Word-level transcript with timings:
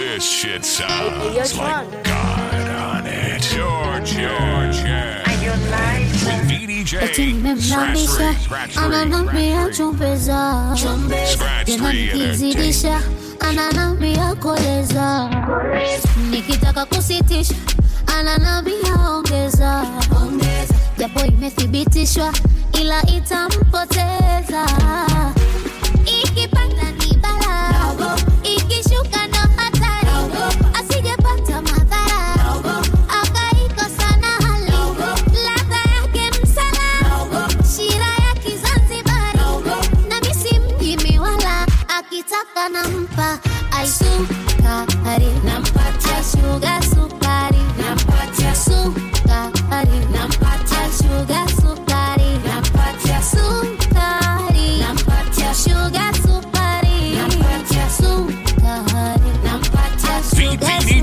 This 0.00 0.24
shit 0.24 0.64
sounds 0.64 1.56
like 1.58 2.04
God 2.04 2.70
on 2.70 3.06
it. 3.06 3.42
Georgia. 3.42 5.22
With 6.24 6.48
VDJ. 6.48 7.60
Scratch 7.60 8.38
Scratch 8.44 8.76
ananambia 8.76 9.68
Scratch 9.72 9.76
chumbeza 9.76 10.76
inanizidisha 11.66 13.02
ananambia 13.40 14.34
koleza 14.34 15.30
nikitaka 16.30 16.86
kusitisha 16.86 17.54
ananambia 18.18 18.94
ongeza 19.10 19.86
japo 20.98 21.24
imethibitishwa 21.24 22.32
ila 22.80 23.02
itampoteza 23.06 24.66
ikipata 26.22 26.89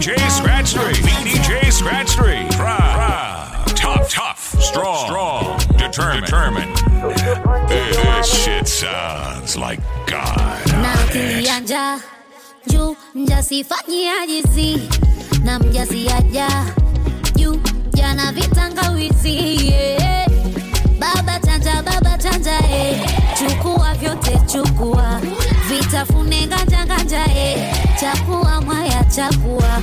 BDJ 0.07 0.31
Scratch 0.31 0.71
3. 0.71 0.83
BDJ 1.03 1.69
Scratch 1.69 2.11
3. 2.11 2.47
Proud. 2.55 2.77
Proud. 2.79 3.75
Tough. 3.75 4.09
Tough. 4.09 4.39
Strong. 4.63 5.05
Strong. 5.05 5.57
Determined. 5.77 6.25
Determined. 6.25 6.75
This 7.67 8.43
shit 8.45 8.67
sounds 8.69 9.57
like 9.57 9.81
God. 10.05 10.63
Nakianja. 10.79 11.99
Juu 12.67 12.95
mjasifanyia 13.15 14.27
jizi 14.27 14.89
na 15.43 15.59
mjasiaja 15.59 16.47
juu 17.35 17.59
jana 17.93 18.31
vitangawizi 18.31 19.67
yeah. 19.67 20.26
baba 20.99 21.39
chanja, 21.45 21.81
baba 21.83 22.17
chanja 22.17 22.57
eh. 22.71 22.97
Chukua 23.37 23.93
vyote 23.93 24.39
chukua, 24.51 25.21
vitafune 25.69 26.47
ganja 26.47 26.85
ganja 26.85 27.25
eh. 27.35 27.73
Chakua 27.99 28.61
mwaya 28.61 29.03
chakua, 29.03 29.81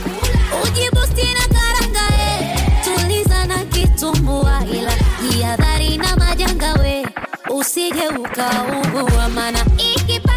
ujibusti 0.65 1.27
na 1.35 1.47
karanga 1.55 2.07
eh. 2.23 2.59
Tuliza 2.85 3.45
na 3.47 3.59
kitumbua, 3.59 4.63
ila 4.73 4.93
jihadhari 5.31 5.99
na 5.99 6.17
majanga 6.17 6.75
we, 6.75 7.07
usije 7.51 8.09
ukaugua, 8.09 9.29
mana 9.29 9.59
ikipa 9.79 10.33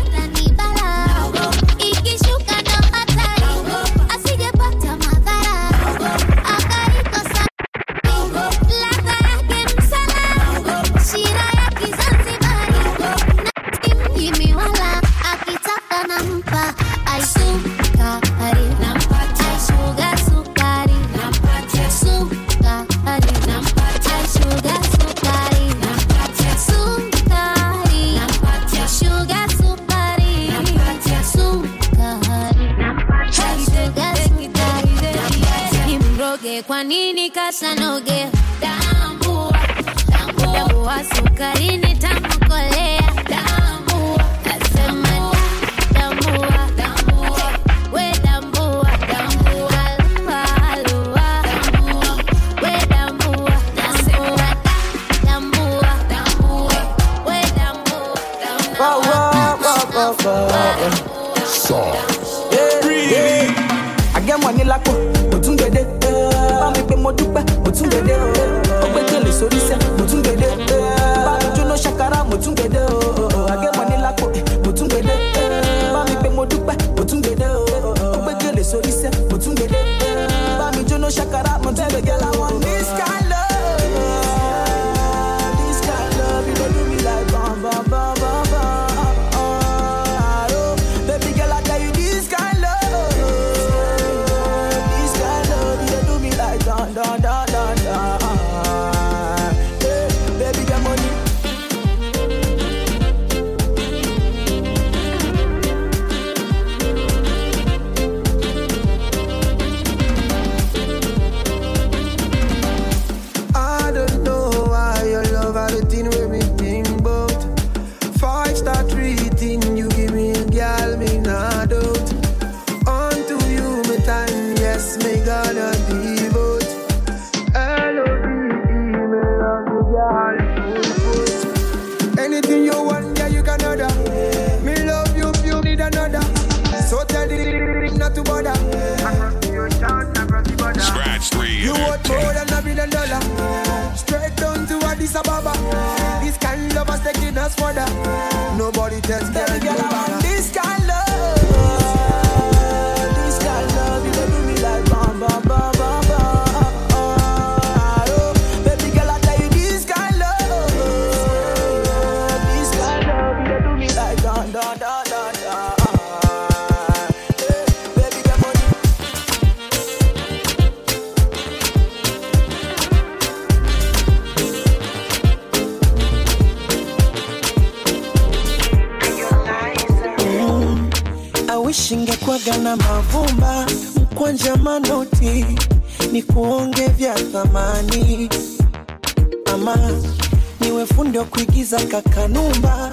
Isaka 191.78 192.02
Kanumba, 192.10 192.90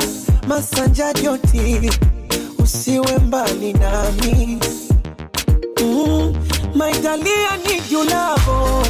Masanja 0.46 1.12
Joti, 1.14 1.90
usiwe 2.58 3.18
mbali 3.26 3.72
nami. 3.72 4.58
Mm, 5.80 6.34
my 6.74 6.92
Dalia 7.02 7.56
need 7.66 7.90
you 7.90 8.04
love, 8.04 8.42
oh. 8.48 8.84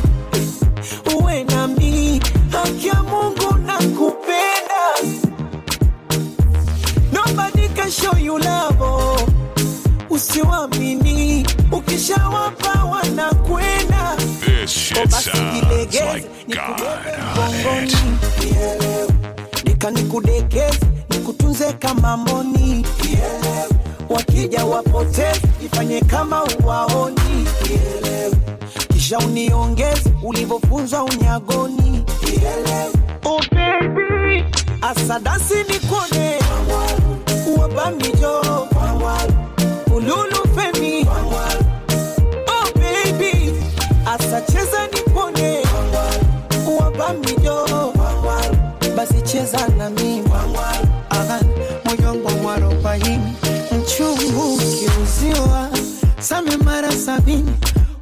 uwe 1.17 1.45
nami, 1.45 2.21
haki 2.51 2.87
ya 2.89 3.03
Mungu 3.03 3.55
nakupenda, 3.67 4.95
nobody 7.13 7.69
can 7.75 7.91
show 7.91 8.17
you 8.19 8.39
love, 8.39 8.81
oh. 8.81 9.29
usiwamini 10.11 11.47
ukishawapa 11.73 12.85
wanakwenda. 12.85 14.17
This 14.41 14.71
shit 14.71 15.11
sounds 15.11 15.65
like 15.65 16.29
God. 16.49 16.73
on 17.37 17.85
it 17.85 19.14
nika 19.85 20.03
nikudekeze 20.03 20.81
nikutunze 21.11 21.73
kama 21.73 22.17
mboni. 22.17 22.87
Wakija 24.11 24.65
wapoteze 24.65 25.41
ifanye 25.67 26.01
kama 26.01 26.45
uwaoni. 26.45 27.47
Kisha 28.93 29.19
uniongeze 29.19 30.13
ulivyofunzwa 30.23 31.05
unyagoni. 31.05 32.05
Oh 33.25 33.41
baby. 33.53 34.45
Asadasi 34.83 35.55
nikone. 35.55 36.39
Wabamijo 37.59 38.41
ululu 39.97 40.49
femi. 40.55 41.07
Oh 42.49 42.71
baby. 42.75 43.53
Asacheza 44.07 44.87
cheza 49.35 49.69
na 49.77 49.91
mimi 49.91 50.31
Aha, 51.11 51.41
moyo 51.85 52.09
wangu 52.09 52.31
mwarobaini 52.43 53.35
mchungu 53.79 54.59
kiuziwa. 54.59 55.69
Same 56.21 56.57
mara 56.57 56.93
sabini. 56.93 57.53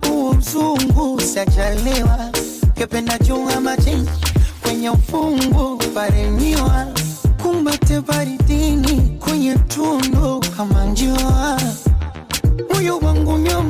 Huo 0.09 0.35
mzungu 0.35 1.21
sajaliwa 1.21 2.31
kependa 2.75 3.19
chunga 3.19 3.61
majini. 3.61 4.09
Kwenye 4.63 4.91
ufungu 4.91 5.72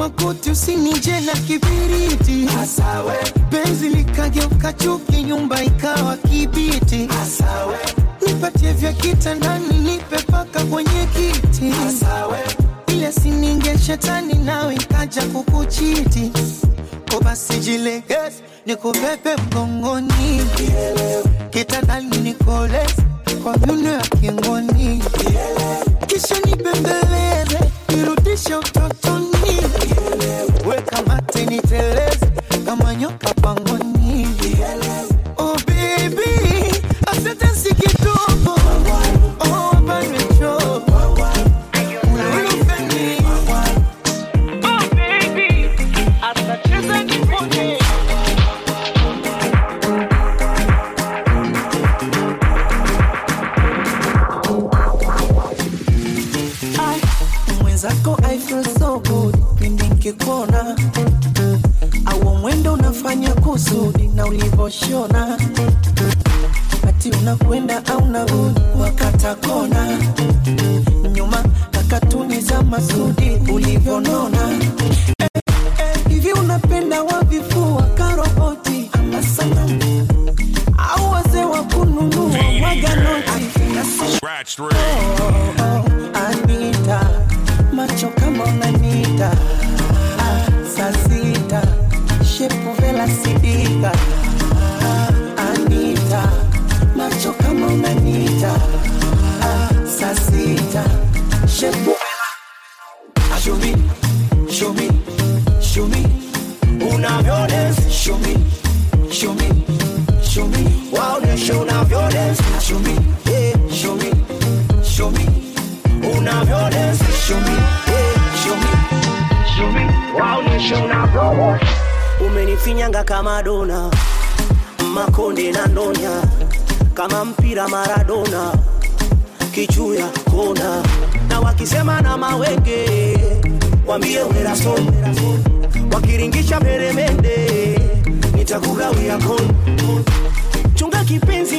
wangu 0.03 0.11
nyoma 0.11 0.11
koti 0.11 0.51
usinije 0.51 1.21
na 1.21 1.33
kibiriti. 1.33 2.49
Asawe. 2.63 3.15
penzi 3.51 3.89
likageuka 3.89 4.73
chuki 4.73 5.23
nyumba 5.23 5.63
ikawa 5.63 6.17
kibiti. 6.17 7.09
Asawe. 7.23 7.77
nipatie 8.27 8.73
vya 8.73 8.93
kitandani 8.93 9.79
nipe 9.79 10.17
paka 10.31 10.65
kwenye 10.65 11.07
kiti. 11.15 11.73
Asawe. 11.89 12.39
ile 12.87 13.13
sininge 13.13 13.79
shetani 13.79 14.35
nawe 14.35 14.75
ikaja 14.75 15.23
kukuchiti. 15.23 16.33
Basi 17.25 17.59
jilegeze 17.59 18.43
nikubebe 18.67 19.37
mgongoni. 19.37 20.43
Kitandani 21.51 22.17
nikoleze 22.19 23.03
kwa 23.43 23.57
nyuno 23.57 23.91
ya 23.93 24.01
kingoni. 24.01 25.03
Kisha 26.07 26.35
nibembeleze 26.45 27.59
nirudishe 27.89 28.55
utotoni 28.55 29.32
tiniteleze 31.33 32.27
kama 32.67 32.95
nyoka 32.95 33.35
pangu 33.35 33.62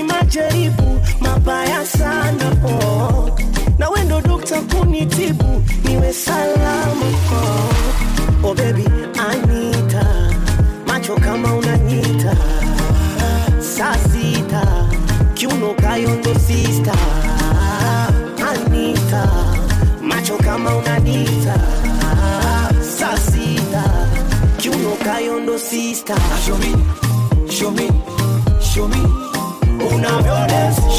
majaribu 0.03 1.01
mabaya 1.19 1.85
sana 1.85 2.51
oh. 2.65 3.29
na 3.77 3.89
wendo 3.89 4.21
dokta 4.21 4.61
kunitibu 4.61 5.63
niwe 5.85 6.13
salama 6.13 7.05
oh. 7.33 8.47
oh 8.49 8.53
baby 8.53 8.85
anita 9.29 10.05
macho 10.87 11.15
kama 11.15 11.53
unanyita. 11.55 12.35
Saa 13.59 13.97
sita 13.97 14.61
kiuno 15.33 15.73
kayondo 15.73 16.33
sista. 16.39 16.93
Anita 18.49 19.27
macho 20.01 20.37
kama 20.37 20.75
unanita. 20.75 21.55
Saa 22.99 23.17
sita 23.17 23.83
kiuno 24.57 24.91
kayondo 25.03 25.57
sista. 25.59 26.15
Show 26.45 26.57
me, 26.57 26.71
show 27.49 27.71
me, 27.71 27.87
show 28.61 28.87
me 28.87 29.32
una. 29.79 30.21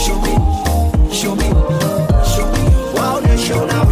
Show 0.04 0.20
me, 0.20 0.34
show 1.12 1.34
me, 1.34 1.48
show 2.24 2.46
me, 2.52 2.62
wow, 2.94 3.36
show 3.36 3.66
now. 3.66 3.83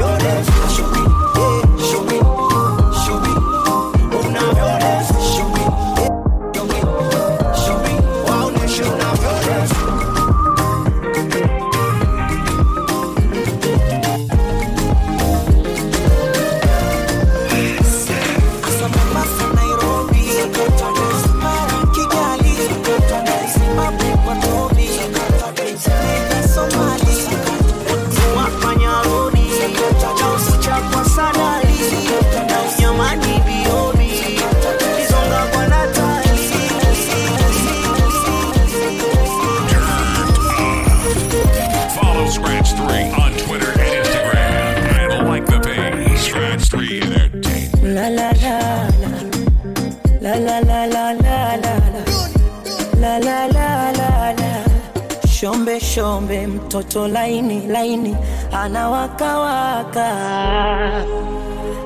Mtoto 56.72 57.08
laini 57.08 57.66
laini 57.66 58.16
anawakawaka 58.52 60.06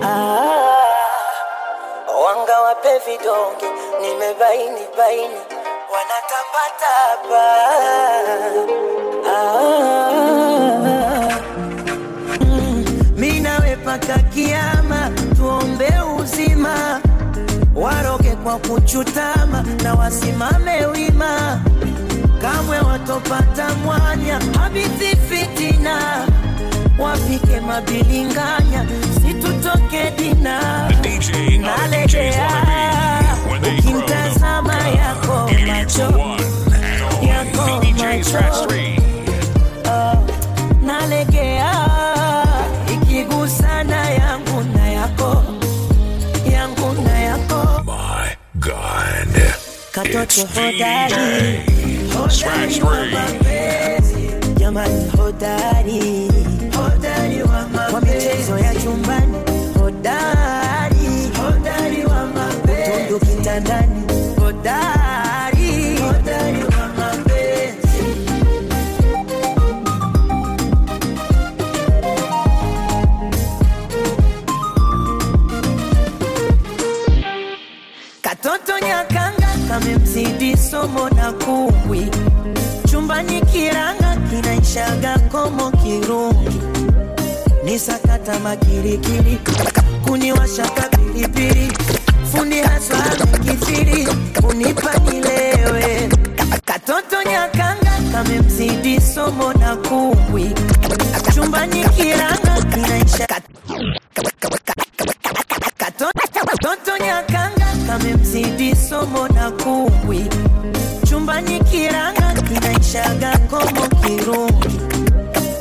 ah, 0.03 0.39
wanga 2.27 2.61
wape 2.61 2.89
vidonge 2.99 3.67
nimebaini 4.01 4.81
baini 4.99 5.41
wanatapatapa 5.93 7.45
ah, 9.31 10.17
paka 13.85 14.19
kiama 14.19 15.11
tuombe 15.37 15.89
uzima 16.21 17.01
waroge 17.75 18.37
kwa 18.37 18.59
kuchutama 18.59 19.65
na 19.83 19.95
wasimame 19.95 20.87
wima 20.87 21.61
kamwe 22.47 22.79
watopata 22.81 23.75
mwanya 23.75 24.41
habithi 24.59 25.17
fitina 25.17 26.27
wapike 26.99 27.61
mabilinganya 27.61 28.87
situtoke 29.15 30.11
dina. 30.19 30.89
Grow 32.07 32.37
ukimtazama 33.79 34.75
yako 34.89 35.51
macho. 35.67 36.03
Yako 37.23 37.83
macho. 37.99 38.39
3. 38.67 40.19
nalegea. 40.83 41.73
Ikigusana 42.95 44.11
yangu 44.11 44.63
na 44.77 44.89
yako. 44.91 45.43
Yangu 46.53 47.03
na 47.03 47.19
yako. 47.19 47.83
My 47.85 48.37
God. 48.61 49.43
katoto 49.93 50.41
hodari 50.55 51.76
Scratch 52.25 52.81
3. 52.81 54.55
jamani 54.59 55.11
hodari 55.17 56.29
hodari 56.77 57.43
wa 57.43 57.65
kwa 57.91 58.01
michezo 58.01 58.59
ya 58.59 58.75
chumbani 58.75 59.26
kamemzidi 80.77 80.83
somo 80.83 81.09
na 81.09 81.33
kumbwi 81.33 82.11
chumbani 82.91 83.41
kiranga 83.41 84.17
kinaishaga 84.31 85.19
komo 85.33 85.71
kirungi 85.71 86.61
ni 87.65 87.79
sakata 87.79 88.39
makirikiri 88.39 89.39
kuniwashaka 90.07 90.89
pilipili 90.89 91.73
fundi 92.33 92.61
haswa 92.61 92.99
amekithiri 93.23 94.09
kunipa 94.43 94.95
nilewe. 94.99 96.09
Katoto 96.65 97.23
nyakanga 97.31 97.93
kamemzidi 98.13 99.01
somo 99.01 99.53
na 99.53 99.77
kumbwi 99.77 100.55
chumbani 101.35 101.85
kiranga 101.89 102.63
kinaisha 102.75 103.27
kamemzidi 108.07 108.75
somo 108.77 109.29
na 109.29 109.51
kuwi 109.51 110.27
chumbani 111.09 111.61
kiranga 111.61 112.35
kinaishaga 112.49 113.39
komo 113.51 113.87
kirungi. 114.03 114.81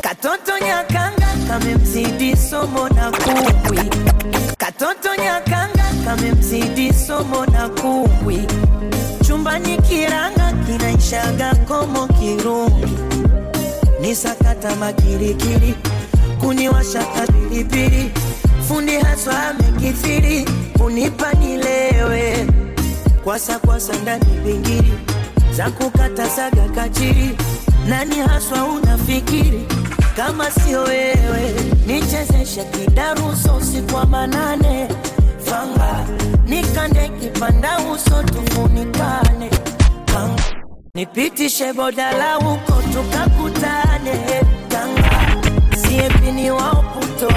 Katoto 0.01 0.59
nyakanga 0.65 1.27
kamemzidi 1.47 2.35
somo 2.37 2.89
na 2.89 3.11
kuwi 3.11 3.89
katoto 4.57 5.15
nyakanga 5.23 5.85
kamemzidi 6.05 6.93
somo 6.93 7.45
na 7.45 7.69
kuwi 7.69 8.47
chumbani 9.27 9.77
kiranga 9.77 10.53
kinaishaga 10.65 11.55
komo 11.67 12.07
kirungi. 12.07 12.93
Ni 14.01 14.15
sakata 14.15 14.75
makirikiri 14.75 15.75
kuniwashaka 16.39 17.27
pilipili 17.27 18.11
fundi 18.67 18.95
haswa 18.99 19.47
amekithiri 19.47 20.45
kunipa 20.79 21.33
nilewe. 21.33 22.47
Kwasa 23.23 23.59
kwasa 23.59 23.93
ndani 23.93 24.25
bingiri 24.45 24.93
za 25.51 25.69
kukata 25.71 26.29
saga 26.29 26.69
kachiri. 26.75 27.37
Nani 27.87 28.15
haswa 28.15 28.63
unafikiri? 28.65 29.65
Kama 30.15 30.51
sio 30.51 30.81
wewe 30.83 31.53
nichezeshe 31.87 32.63
kidaruso 32.63 33.61
kwa 33.91 34.05
manane. 34.05 34.87
Fanga 35.45 36.05
nikande 36.45 37.09
kipanda 37.09 37.79
uso 37.79 38.23
tufunikane. 38.23 39.49
Kanga. 40.05 40.43
nipitishe 40.95 41.73
bodala 41.73 42.33
huko 42.35 42.81
tukakutane. 42.93 44.41
Tanga 44.67 45.41
siepini 45.77 46.51
wao 46.51 46.59
waoputo 46.63 47.27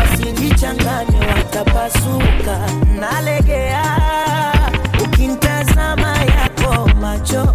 wasijichangane 0.62 1.26
watapasuka. 1.26 2.58
Nalegea 3.00 3.84
ukintazama 5.04 6.16
yako 6.18 6.90
macho 7.00 7.54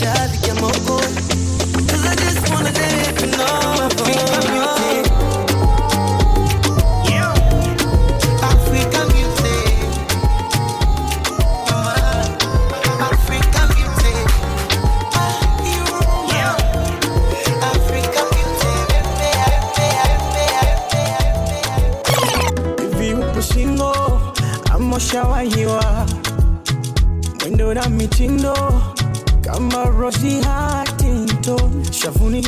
τα 0.00 0.26
δικιά 0.30 0.54
μου 0.54 1.01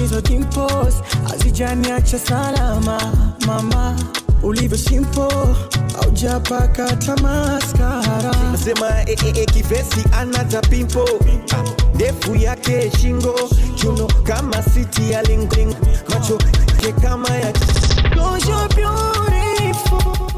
hizo 0.01 0.21
dimples 0.21 0.95
hazijaniacha 1.29 2.19
salama. 2.19 3.01
Mama 3.47 3.97
ulivyo 4.43 4.79
simple 4.79 5.55
haujapaka 6.03 6.97
tamaskara. 6.97 8.35
Nasema 8.53 8.87
eh, 9.07 9.19
eh, 9.27 9.37
eh, 9.39 9.47
kivesi 9.53 10.05
anata 10.13 10.61
pimpo 10.61 11.09
ndefu 11.95 12.37
yake 12.37 12.91
shingo 13.01 13.35
chuno 13.75 14.07
kama 14.23 14.63
siti 14.63 15.11
ya 15.11 15.23
lingling. 15.23 15.75
Macho 16.09 16.39
ke 16.81 16.93
kama 16.93 17.29
ya 17.31 17.53
Cause 18.15 18.49
you're 18.49 18.69
beautiful 18.75 20.34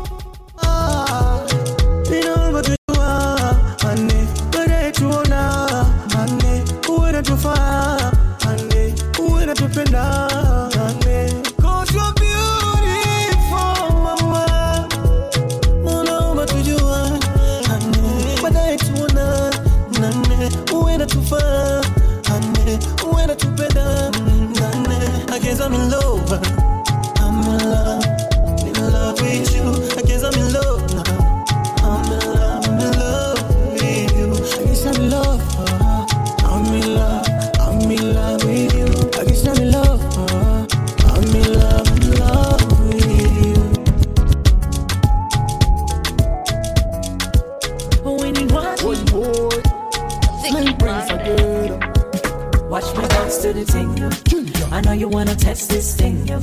to 53.46 53.52
the 53.52 53.64
thing, 53.64 53.96
yo. 53.96 54.66
I 54.72 54.80
know 54.80 54.92
you 54.92 55.08
wanna 55.08 55.36
test 55.36 55.68
this 55.68 55.94
thing, 55.94 56.26
yo. 56.26 56.40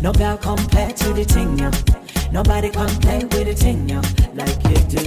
No 0.00 0.12
girl 0.12 0.36
compare 0.36 0.92
to 0.92 1.12
the 1.12 1.24
thing, 1.24 1.58
yo. 1.58 1.70
Nobody 2.30 2.70
can 2.70 2.88
play 3.00 3.18
with 3.18 3.46
the 3.46 3.54
thing, 3.54 3.88
yo, 3.88 4.00
like 4.34 4.58
you 4.70 4.78
do. 4.92 5.02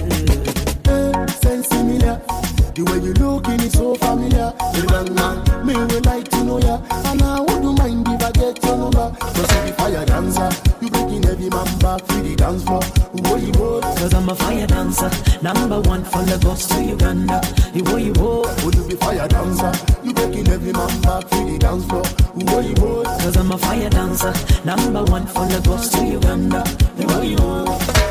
Eh, 0.90 1.26
sense 1.26 1.68
similar. 1.68 2.49
The 2.72 2.84
way 2.84 3.02
you 3.02 3.12
looking 3.14 3.60
is 3.66 3.72
so 3.72 3.94
familiar. 3.96 4.54
The 4.70 4.86
young 4.86 5.14
man, 5.14 5.66
me 5.66 5.74
would 5.74 6.06
like 6.06 6.28
to 6.30 6.44
know 6.44 6.58
ya. 6.60 6.78
And 7.10 7.20
I 7.20 7.40
wouldn't 7.40 7.78
mind 7.78 8.06
if 8.06 8.22
I 8.22 8.30
get 8.30 8.62
your 8.62 8.76
number. 8.78 9.10
Cause 9.18 9.66
you 9.66 9.72
fire 9.74 10.06
dancer, 10.06 10.50
you 10.80 10.88
breaking 10.88 11.26
every 11.26 11.50
man 11.50 11.66
back 11.82 12.06
for 12.06 12.22
the 12.22 12.36
dance 12.36 12.62
floor. 12.62 12.80
Boy, 13.26 13.42
you 13.42 13.52
both. 13.52 13.82
Cause 13.98 14.14
I'm 14.14 14.28
a 14.28 14.34
fire 14.36 14.66
dancer, 14.68 15.10
number 15.42 15.80
one 15.80 16.04
from 16.04 16.26
Lagos 16.26 16.66
to 16.68 16.84
Uganda. 16.84 17.42
You 17.74 17.82
boy, 17.82 17.96
you 17.96 18.12
boy. 18.12 18.46
Would 18.62 18.74
you 18.76 18.84
be 18.86 18.94
fire 18.94 19.26
dancer? 19.26 19.72
You 20.04 20.14
breaking 20.14 20.48
every 20.48 20.72
man 20.72 20.94
back 21.02 21.26
for 21.26 21.42
the 21.42 21.58
dance 21.58 21.84
floor. 21.86 22.06
Boy, 22.38 22.70
you 22.70 22.74
both. 22.74 23.06
Cause 23.18 23.36
I'm 23.36 23.50
a 23.50 23.58
fire 23.58 23.90
dancer, 23.90 24.32
number 24.64 25.02
one 25.10 25.26
from 25.26 25.48
Lagos 25.48 25.90
to 25.90 26.06
Uganda. 26.06 26.62
You 26.96 27.06
boy, 27.06 27.22
you 27.22 27.36
boy. 27.36 28.09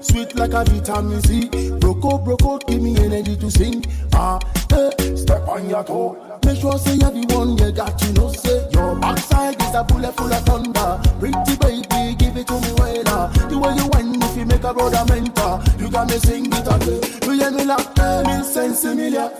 Sweet 0.00 0.34
like 0.36 0.52
a 0.52 0.64
vitamin 0.64 1.20
C. 1.22 1.48
Broke 1.78 2.04
out, 2.04 2.66
give 2.66 2.82
me 2.82 2.96
energy 2.98 3.36
to 3.36 3.50
sing. 3.50 3.84
Ah, 4.14 4.38
eh, 4.72 4.90
step 5.16 5.46
on 5.48 5.68
your 5.68 5.84
toe. 5.84 6.16
Make 6.44 6.60
sure 6.60 6.78
say 6.78 6.94
you're 6.94 7.10
the 7.10 7.26
one 7.34 7.58
you 7.58 7.72
got 7.72 7.98
to 7.98 8.12
know. 8.12 8.32
Say 8.32 8.68
your 8.70 8.94
backside 8.96 9.60
is 9.60 9.74
a 9.74 9.82
bullet 9.84 10.16
full 10.16 10.32
of 10.32 10.44
thunder. 10.46 11.00
Pretty 11.18 11.56
baby, 11.58 12.14
give 12.14 12.36
it 12.36 12.46
to 12.46 12.54
me 12.60 12.72
well. 12.78 13.28
The 13.48 13.58
way 13.58 13.74
you 13.74 13.86
whine, 13.88 14.22
if 14.22 14.36
you 14.36 14.46
make 14.46 14.64
a 14.64 14.72
brother 14.72 15.04
mentor, 15.08 15.60
you 15.78 15.90
got 15.90 16.08
me 16.08 16.18
sing 16.18 16.46
it 16.46 16.66
again. 16.66 17.02
You 17.24 17.32
hear 17.32 17.50
me 17.50 17.64
like, 17.64 17.98
eh, 17.98 18.22
me 18.22 18.44
sense 18.44 18.80
similar. 18.80 19.30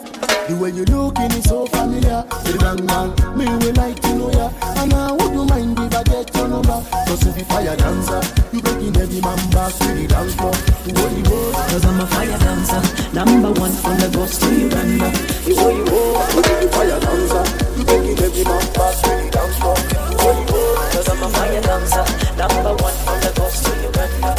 The 0.48 0.56
way 0.56 0.70
you 0.70 0.84
looking 0.86 1.30
is 1.38 1.44
so 1.44 1.66
familiar. 1.66 2.24
The 2.44 2.58
young 2.60 2.84
man, 2.86 3.14
me 3.36 3.46
will 3.46 3.74
like 3.74 4.00
to 4.00 4.14
know 4.16 4.30
ya. 4.32 4.50
And 4.82 4.92
I 4.92 5.12
wouldn't 5.12 5.48
mind 5.50 5.78
if 5.78 5.94
I 5.94 6.02
get 6.02 6.34
your 6.34 6.48
number. 6.48 6.82
Cause 7.06 7.24
you 7.24 7.44
fire 7.44 7.76
dancer, 7.76 8.20
you 8.58 8.62
breaking 8.64 8.96
every 8.96 9.20
man 9.20 9.38
back 9.54 9.72
to 9.78 9.86
the 9.94 10.06
dance 10.08 10.34
floor. 10.34 10.54
Holy 10.98 11.22
boy. 11.22 11.52
Cause 11.70 11.84
I'm 11.84 12.00
a 12.00 12.06
fire 12.06 12.38
dancer, 12.38 12.82
number 13.14 13.52
one 13.60 13.70
from 13.70 13.94
Lagos 13.98 14.38
to 14.38 14.46
Uganda. 14.50 15.08
You 15.46 15.54
boy, 15.54 15.76
you 15.78 15.84
boy. 15.84 16.26
If 16.42 16.70
fire 16.74 16.98
dancer, 16.98 17.44
you 17.78 17.84
breaking 17.86 18.18
every 18.18 18.44
man 18.44 18.64
back 18.74 18.94
to 18.98 19.10
the 19.14 19.30
dance 19.30 19.56
floor. 19.62 19.78
Holy 20.18 20.44
boy. 20.50 20.74
Cause 20.90 21.08
I'm 21.08 21.22
a 21.22 21.28
fire 21.30 21.62
dancer, 21.62 22.04
number 22.34 22.72
one 22.82 22.96
from 23.06 23.16
Lagos 23.22 23.56
to 23.62 23.70
Uganda. 23.86 24.34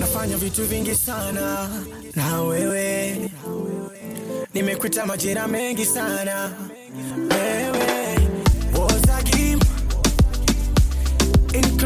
nafanya 0.00 0.36
vitu 0.36 0.64
vingi 0.64 0.94
sana 0.94 1.68
na 2.14 2.40
wewe 2.42 3.30
nimekuita 4.54 5.06
majira 5.06 5.48
mengi 5.48 5.84
sana 5.86 6.50
wewe 7.30 8.18
was 8.78 9.08
a 9.08 9.22
game 9.22 9.52
in 9.52 9.55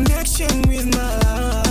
connection 0.05 0.63
with 0.63 0.87
my 0.95 1.19
love 1.19 1.70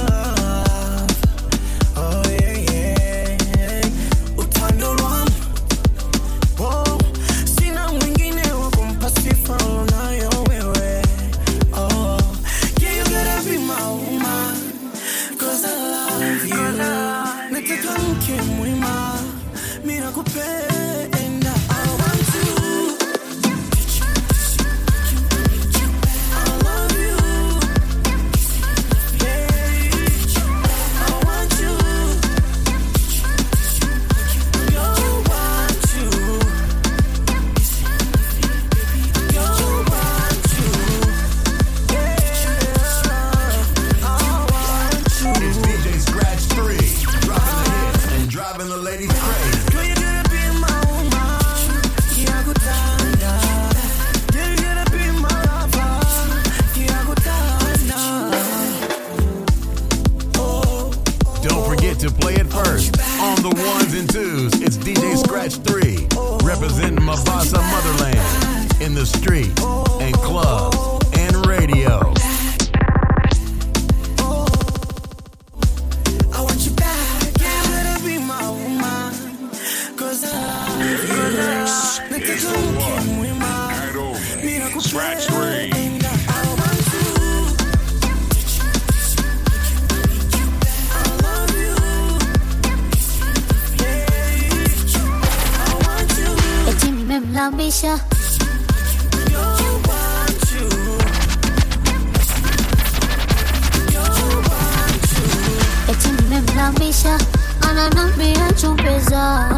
nimemlambisha 106.69 107.17
ananambia 107.61 108.53
chumbeza 108.53 109.49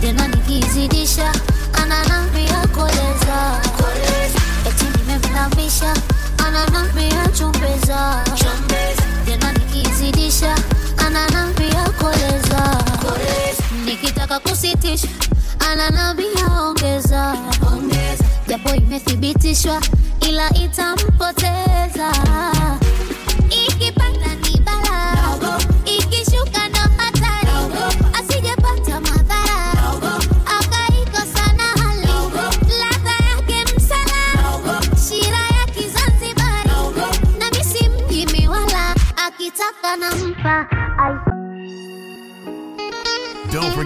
tena 0.00 0.28
nikizidisha. 0.28 1.32
Ananambia 1.72 2.66
koleza. 2.74 3.60
Eti 4.68 4.84
nimemlambisha 4.98 5.94
ananambia 6.46 7.28
chumbeza 7.38 8.24
tena 9.26 9.52
nikizidisha. 9.52 10.54
Ananambia 11.06 11.88
koleza. 12.00 12.84
Nikitaka 13.84 14.38
kusitisha. 14.40 15.08
Ananambia 15.72 16.46
ongeza. 16.60 17.36
Japo 18.48 18.74
imethibitishwa 18.74 19.80
ila 20.20 20.50
itampoteza 20.54 22.12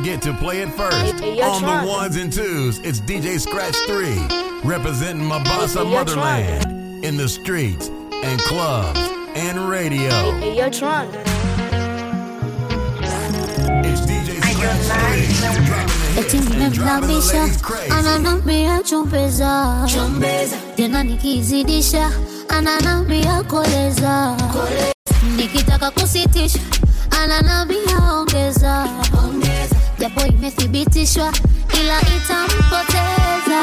Don't 0.07 0.23
forget 0.23 0.35
to 0.37 0.41
play 0.41 0.61
it 0.61 0.69
first. 0.75 1.19
Hey, 1.19 1.35
hey, 1.35 1.41
On 1.43 1.61
Tron. 1.61 1.85
the 1.85 1.91
ones 1.91 2.17
and 2.17 2.33
twos, 2.33 2.79
it's 2.79 3.01
DJ 3.01 3.41
Scratch 3.41 3.75
3, 3.89 4.61
representing 4.63 5.27
Mabasa 5.29 5.79
Hey, 5.79 5.85
hey, 5.85 5.91
yo, 5.91 5.99
Motherland 5.99 7.05
in 7.05 7.17
the 7.17 7.29
streets 7.29 7.89
and 8.23 8.41
clubs 8.43 9.01
and 9.35 9.69
radio. 9.69 10.11
Hey, 10.39 10.59
yo, 10.59 10.71
Tron. 10.71 11.09
It's 13.83 14.01
DJ 14.03 14.39
Scratch 14.55 14.79
3, 14.87 15.41
dropping 15.41 15.67
the 15.67 16.21
eti 16.21 16.37
hits 16.39 16.51
and 16.55 16.73
driving 16.73 17.09
the 17.09 17.15
nimemlambisha 17.15 17.35
ladies 17.43 17.63
crazy. 17.63 17.91
ananambia 17.91 18.83
chumbeza 18.83 19.89
tena 20.77 21.03
nikizidisha 21.05 22.13
ananambia 22.49 23.43
koleza 23.43 24.37
nikitaka 25.37 25.91
kusitisha 25.91 26.59
ananambia 27.11 28.13
ongeza 28.13 28.89
japo 29.99 30.27
imethibitishwa 30.27 31.33
ila 31.81 32.01
itampoteza 32.01 33.61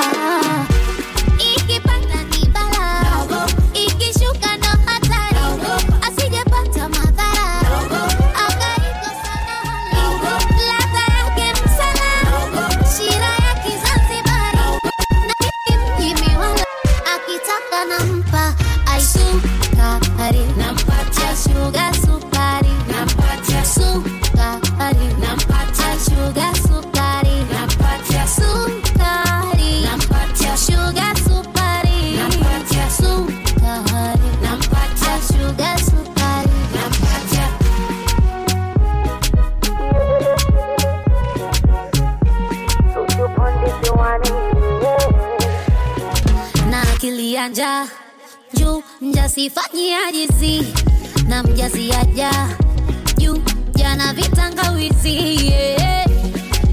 juu 49.35 49.41
mjasifanyia 49.41 50.11
jizi 50.11 50.73
na 51.27 51.43
mjasiaja 51.43 52.31
juu 53.17 53.41
jana 53.75 54.13
vitangawizi 54.13 55.45
yeah. 55.45 56.07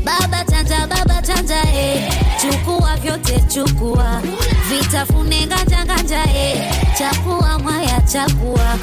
baba 0.04 0.44
chanja 0.44 0.86
baba 0.86 1.22
chanja 1.22 1.62
eh. 1.74 2.12
chukua 2.40 2.96
vyote 2.96 3.40
chukua 3.54 4.22
vitafune 4.68 5.46
nganja 5.46 5.84
nganja 5.84 6.24
eh. 6.34 6.70
chakua 6.98 7.58
mwaya 7.58 8.00
chakua 8.00 8.78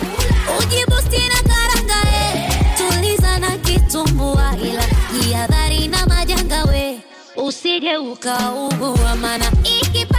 ujibusti 0.59 1.17
na 1.27 1.53
karanga 1.53 2.09
eh. 2.17 2.51
tuliza 2.77 3.39
na 3.39 3.51
kitumbua 3.57 4.55
ila 4.63 4.83
jihadhari 5.13 5.87
na 5.87 6.05
majanga 6.05 6.63
we 6.63 6.99
usije 7.35 7.97
ukaugua 7.97 9.15
mana 9.21 9.51
ikipanda 9.81 10.16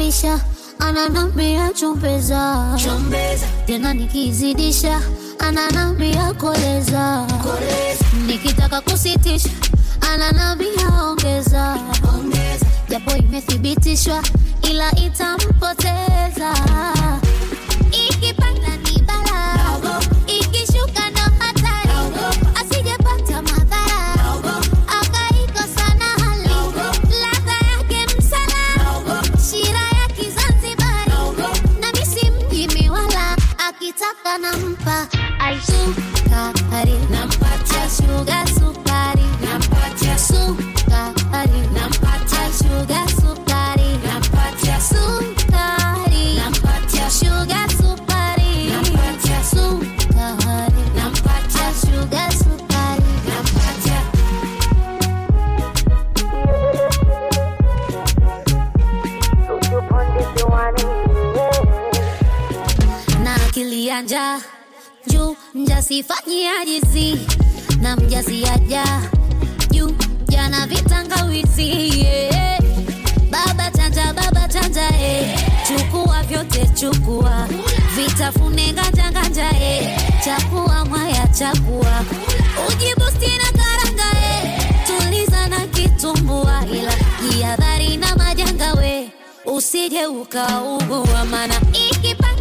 nimemlambisha 0.00 0.40
ananambia 0.78 1.70
chumbeza 1.74 2.78
tena 3.66 3.94
nikizidisha 3.94 5.00
ananambia 5.38 6.32
koleza. 6.34 7.26
Nikitaka 8.26 8.80
kusitisha 8.80 9.48
ananambia 10.12 10.88
ongeza. 11.04 11.76
Japo 12.88 13.16
imethibitishwa 13.16 14.22
ila 14.70 14.90
itampoteza 14.94 16.52
mjasifanyia 66.00 66.64
jizi 66.64 67.18
na 67.80 67.96
mjasiaja 67.96 68.84
juu 69.70 69.94
jana 70.28 70.66
vitangawizi 70.66 71.68
yeah. 72.00 72.60
baba 73.30 73.70
chanja 73.70 74.12
baba 74.12 74.48
chanja 74.48 74.88
eh. 75.00 75.38
chukua 75.68 76.22
vyote 76.22 76.66
chukua 76.74 77.48
vitafune 77.96 78.72
nganja 78.72 79.10
nganja 79.10 79.50
eh. 79.62 79.98
chakua 80.24 80.84
mwaya 80.84 81.28
chakua 81.28 82.04
ujibusti 82.68 83.26
na 83.38 83.62
karanga 83.62 84.18
eh. 84.22 84.60
tuliza 84.86 85.46
na 85.46 85.60
kitumbua 85.66 86.64
ila 86.72 86.92
jihadhari 87.30 87.96
na 87.96 88.16
majanga 88.16 88.72
we 88.74 89.10
usije 89.46 90.06
ukaugua 90.06 91.24
mana 91.30 91.54
ikipanda 91.90 92.39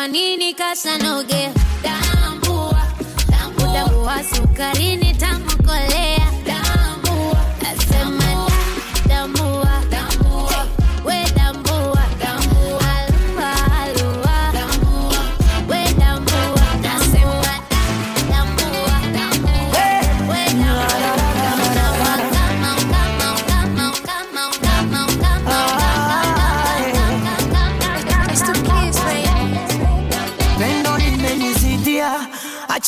Kwa 0.00 0.08
nini 0.08 0.54
kasa 0.54 0.98
nogea? 0.98 1.52
Tambua, 1.82 2.82
tambua, 3.30 3.72
tambua 3.74 4.24
sukarini 4.24 5.09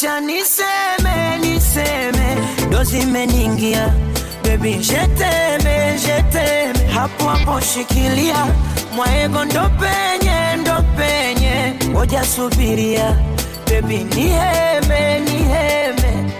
acha 0.02 0.20
niseme 0.20 1.38
niseme, 1.40 2.36
dozi 2.70 3.00
zimeniingia 3.00 3.86
baby, 4.42 4.74
jeteme 4.78 5.96
jeteme, 6.06 6.86
hapo 6.92 7.24
hapo 7.28 7.60
shikilia. 7.60 8.46
Mwaego, 8.94 9.44
ndo 9.44 9.70
penye 9.80 10.56
ndo 10.60 10.84
penye, 10.96 11.74
ngoja 11.90 12.24
subiria. 12.24 13.16
Baby, 13.70 13.96
niheme 13.98 15.20
niheme, 15.20 16.32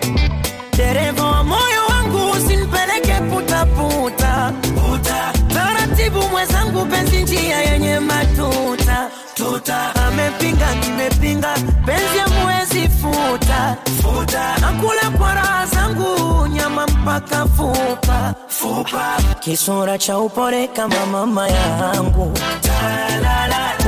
dereva 0.76 1.24
wa 1.24 1.44
moyo 1.44 1.86
wangu 1.90 2.30
usinipeleke 2.30 3.14
putaputa. 3.30 4.52
Puta. 4.74 5.32
Taratibu 5.54 6.22
mwenzangu, 6.28 6.86
penzi 6.86 7.22
njia 7.22 7.58
yenye 7.60 7.98
matuta 8.00 9.10
tuta. 9.42 9.94
Amepinga 10.06 10.74
nimepinga, 10.74 11.54
penzi 11.86 12.20
amwezi 12.26 12.88
futa 12.88 13.76
futa. 14.02 14.56
Nakula 14.60 15.10
kwa 15.18 15.34
raha 15.34 15.66
zangu, 15.66 16.46
nyama 16.46 16.86
mpaka 16.86 17.46
fupa 17.46 18.34
fupa. 18.48 19.16
Kisura 19.40 19.98
cha 19.98 20.18
upore 20.18 20.68
kama 20.68 21.06
mama 21.06 21.48
yangu, 21.48 22.32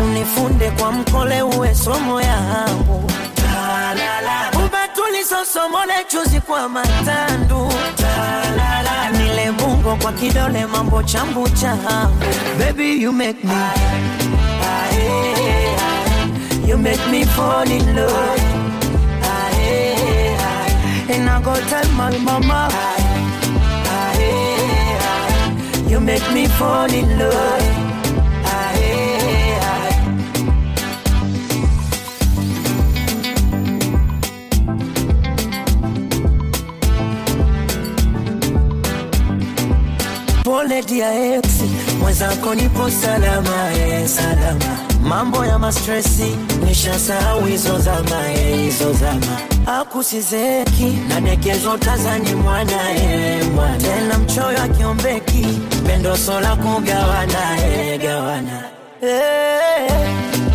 unifunde 0.02 0.70
kwa 0.70 0.92
mkole, 0.92 1.42
uwe 1.42 1.74
somo 1.74 2.20
yangu 2.20 3.10
ubatulisosomole 4.64 5.92
chuzi 6.08 6.40
kwa 6.40 6.68
matandu 6.68 7.72
Talala. 7.96 9.10
nile 9.10 9.52
bungo 9.52 9.96
kwa 9.96 10.12
kidole 10.12 10.66
mambo 10.66 11.02
chambu 11.02 11.48
changu 11.48 12.28
baby 12.58 13.02
you 13.02 13.12
make 13.12 13.44
me 13.44 13.52
I. 13.54 14.23
you 16.66 16.76
make 16.76 17.04
me 17.10 17.24
fall 17.24 17.68
in 17.70 17.96
love. 17.96 18.40
And 21.10 21.28
I 21.28 21.40
go 21.42 21.54
tell 21.70 21.88
my 21.92 22.16
mama. 22.18 22.70
You 25.90 26.00
make 26.00 26.26
me 26.32 26.46
fall 26.46 26.92
in 26.92 27.18
love. 27.18 27.84
Pole 40.44 40.82
dia 40.82 41.08
ex 41.36 41.44
mwenzako 42.00 42.54
nipo 42.54 42.90
salama 42.90 43.72
e 43.72 44.08
salama 44.08 44.83
mambo 45.04 45.44
ya 45.44 45.58
mastresi 45.58 46.36
nishasahau 46.64 47.44
hizo 47.44 47.78
zama 47.78 48.28
e 48.36 48.56
hizo 48.56 48.92
zama. 48.92 49.38
Akusizeki 49.80 50.98
nadekezwa 51.08 51.78
tazani 51.78 52.34
mwana 52.34 52.92
e 52.96 53.42
mwana. 53.54 53.78
Tena 53.78 54.18
mchoyo 54.18 54.62
akiombeki 54.62 55.46
pendo 55.86 56.16
sola 56.16 56.56
kugawana 56.56 57.58
e 57.66 57.98
gawana. 57.98 58.62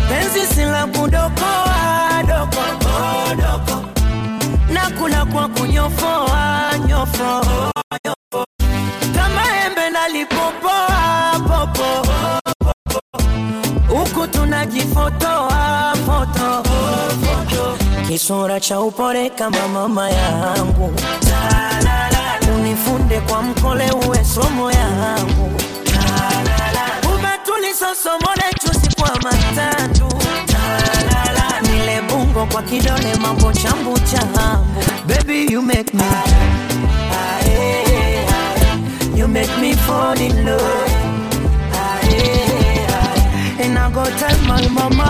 Penzi 0.08 0.54
sila 0.54 0.86
kudokoa 0.86 2.22
doko 2.28 2.62
doko. 3.36 3.84
Nakula 4.72 5.24
kwa 5.24 5.48
kunyofoa 5.48 6.70
nyofo 6.88 7.44
kisura 18.10 18.60
cha 18.60 18.80
upole 18.80 19.30
kama 19.30 19.68
mama 19.68 20.10
yangu. 20.10 20.94
Unifunde 22.54 23.20
kwa 23.20 23.42
mkole 23.42 23.90
uwe 24.06 24.24
somo 24.24 24.72
yangu. 24.72 25.50
Umetulisosomole 27.14 28.44
chusi 28.60 28.96
kwa 28.96 29.08
matatu. 29.22 30.08
Nile 31.62 32.02
bungo 32.10 32.46
kwa 32.46 32.62
kidole 32.62 33.14
mambo 33.22 33.52
chambu 33.52 33.98
chambu 33.98 34.84
baby 35.06 35.52
you 35.52 35.62
make 35.62 35.94
me 35.94 36.04
you 39.16 39.28
make 39.28 39.50
me 39.60 39.72
fall 39.74 40.20
in 40.20 40.44
love. 40.44 40.90
And 43.62 43.78
I 43.78 43.90
go 43.92 44.04
tell 44.18 44.38
my 44.48 44.66
mama 44.68 45.09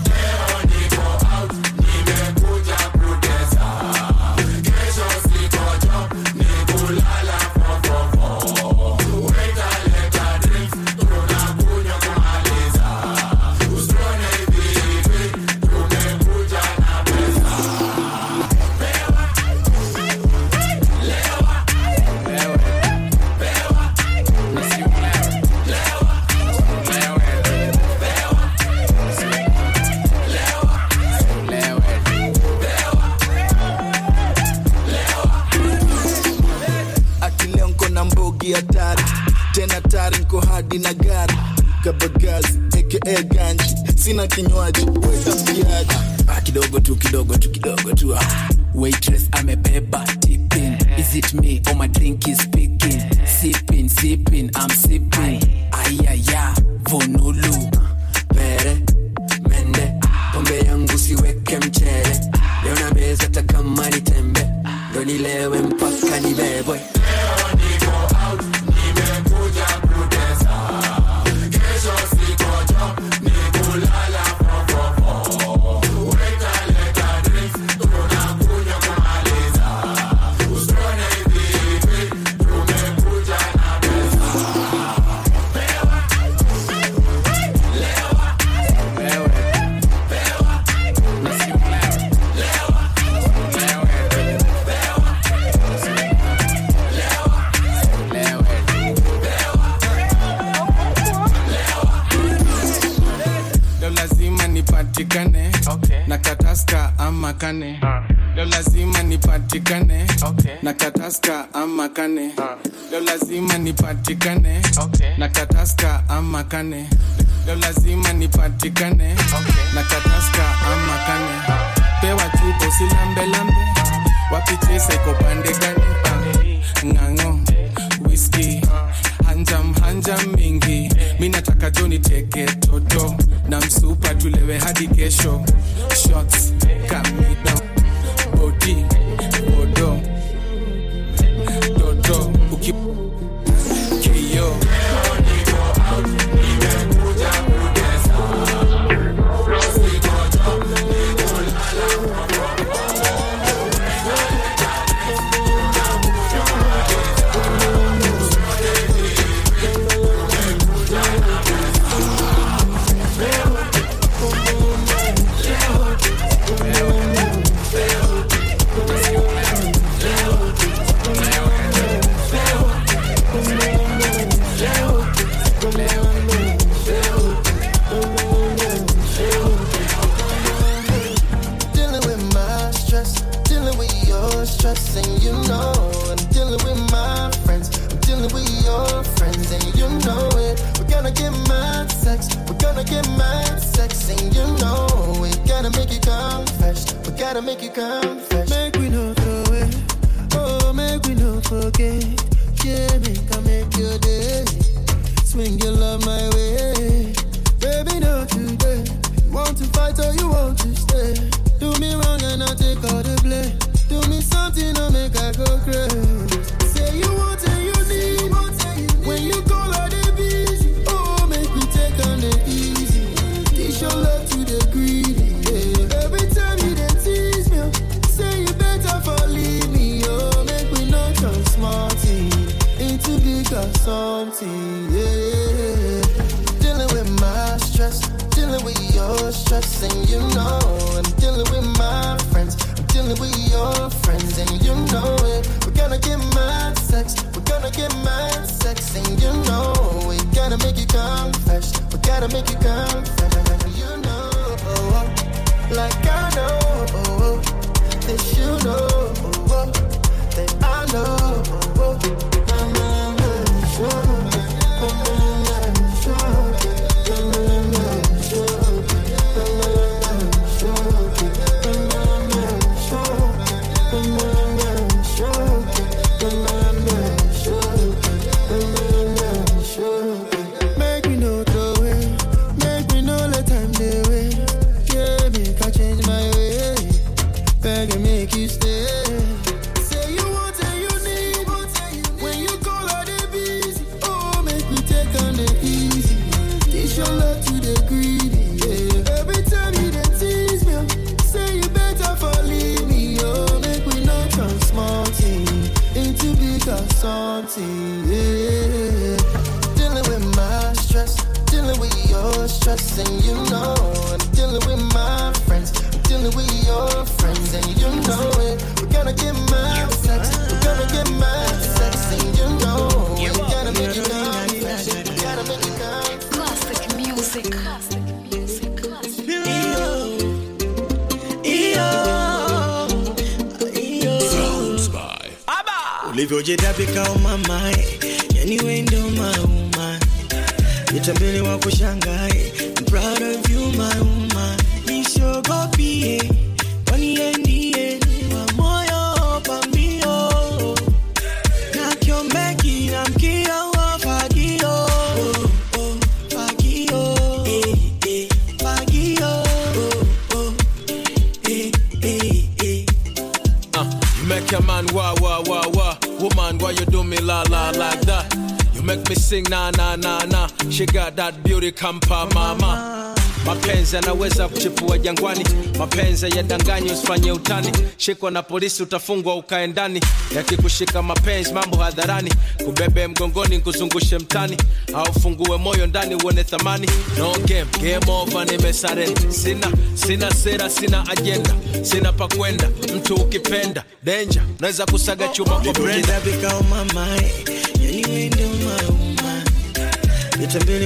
mapenzi 376.21 376.37
yadanganyi, 376.37 376.91
usifanye 376.91 377.31
utani. 377.31 377.71
Shikwa 377.97 378.31
na 378.31 378.43
polisi 378.43 378.83
utafungwa 378.83 379.35
ukae 379.35 379.67
ndani, 379.67 380.01
yakikushika 380.35 381.01
mapenzi 381.01 381.53
mambo 381.53 381.77
hadharani, 381.77 382.31
kubebe 382.65 383.07
mgongoni 383.07 383.59
kuzungushe 383.59 384.17
mtani, 384.17 384.57
au 384.93 385.13
fungue 385.21 385.57
moyo 385.57 385.87
ndani 385.87 386.15
uone 386.15 386.43
thamani. 386.43 386.87
No 387.17 387.31
game, 387.31 387.65
game 387.81 388.11
over, 388.11 388.45
nimesare. 388.45 389.07
Sina 389.29 389.71
sina 389.95 390.31
sera, 390.31 390.69
sina 390.69 391.07
ajenda, 391.09 391.55
sina 391.81 392.13
pakwenda. 392.13 392.69
Mtu 392.95 393.15
ukipenda 393.15 393.83
danger, 394.03 394.43
naweza 394.59 394.85
kusaga 394.85 395.27
chuma 395.27 395.59
kwa 395.59 395.73
brenda. 395.73 396.21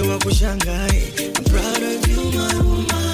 Wa 0.10 0.18
kushangae, 0.20 1.14
I'm 1.18 1.44
proud 1.46 1.84
of 1.84 2.08
you 2.08 2.32
my 2.32 2.56
woman. 2.60 3.06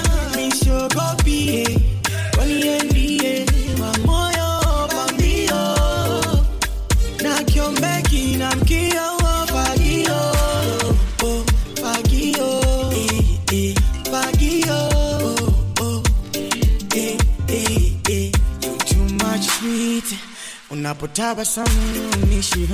Unapotabasamu 20.92 22.26
mission 22.28 22.68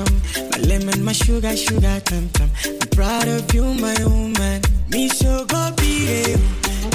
My 0.51 0.59
lemon, 0.66 1.05
my 1.05 1.12
sugar, 1.12 1.57
sugar 1.57 2.01
tam 2.01 2.29
tam. 2.31 2.51
I'm 2.66 2.79
proud 2.91 3.29
of 3.29 3.55
you, 3.55 3.62
my 3.75 3.95
woman 4.05 4.61
Nisogopie 4.91 6.37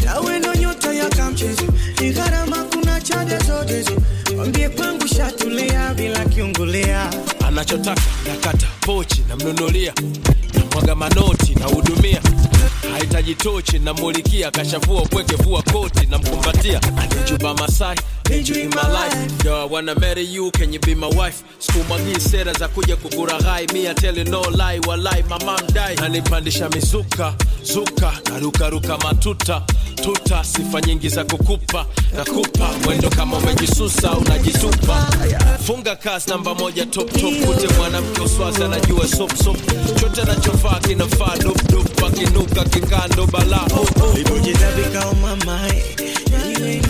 Tawe 0.03 0.39
no 0.41 0.53
nyota 0.53 0.93
ya 0.93 1.09
kamchezo. 1.09 1.63
Ni 2.01 2.11
gharama 2.13 2.63
kuna 2.63 3.01
chade 3.01 3.37
zote 3.37 3.81
zo 3.81 4.01
Wambie 4.37 4.69
kwangu 4.69 5.07
shatulia 5.07 5.93
bila 5.93 6.25
kiungulia 6.25 7.09
anachotaka 7.47 8.01
nakata 8.27 8.67
pochi 8.81 9.23
namnunulia 9.29 9.93
namwaga 10.73 10.95
manoti 10.95 11.55
na 11.55 11.65
hudumia 11.65 12.21
hahitaji 12.91 13.35
tochi 13.35 13.79
namulikia 13.79 14.51
kashavua 14.51 15.01
upweke 15.01 15.35
vua 15.35 15.61
koti 15.61 16.05
namkumbatia. 16.07 16.81
Anijuba 16.97 17.53
masai 17.53 17.97
Need 18.29 18.47
you 18.49 18.55
in 18.55 18.69
my 18.69 18.87
life 18.87 19.45
Yo, 19.45 19.61
I 19.63 19.65
wanna 19.65 19.99
marry 19.99 20.21
you, 20.23 20.49
can 20.51 20.71
you 20.73 20.79
be 20.79 20.95
my 20.95 21.07
wife? 21.07 21.43
Sikumwagii 21.59 22.19
sera 22.19 22.53
za 22.53 22.67
kuja 22.67 22.95
kukuraghai 22.95 23.67
Me 23.73 23.87
I 23.89 23.93
tell 23.93 24.17
you 24.17 24.23
no 24.23 24.41
lie, 24.41 24.79
walai 24.87 25.23
mama 25.29 25.57
mdai. 25.69 25.95
Nanipandisha 25.95 26.69
mizuka, 26.69 27.33
zuka 27.63 28.13
Narukaruka 28.31 28.97
matuta, 28.97 29.61
tuta 29.95 30.43
Sifa 30.43 30.81
nyingi 30.81 31.09
za 31.09 31.23
kukupa, 31.25 31.85
nakupa. 32.17 32.69
Mwendo 32.85 33.09
kama 33.09 33.37
umejisusa, 33.37 34.11
unajitupa. 34.11 35.07
Funga 35.67 35.95
kas 35.95 36.27
namba 36.27 36.55
moja 36.55 36.85
top 36.85 37.11
top. 37.13 37.33
Kute 37.45 37.67
mwanamke 37.77 38.21
uswazi 38.21 38.63
anajua 38.63 39.07
sop 39.07 39.35
sop. 39.43 39.57
Chote 39.99 40.21
kufaa 40.63 40.79
kinafaa 40.79 41.37
dopdop 41.43 42.01
wakinuka 42.03 42.63
kikando 42.63 43.27
balaa 43.27 43.67
oh, 43.75 44.03
oh. 44.03 44.13
ilipojitabika 44.13 45.07
umamae 45.09 45.83
iwe 46.57 46.81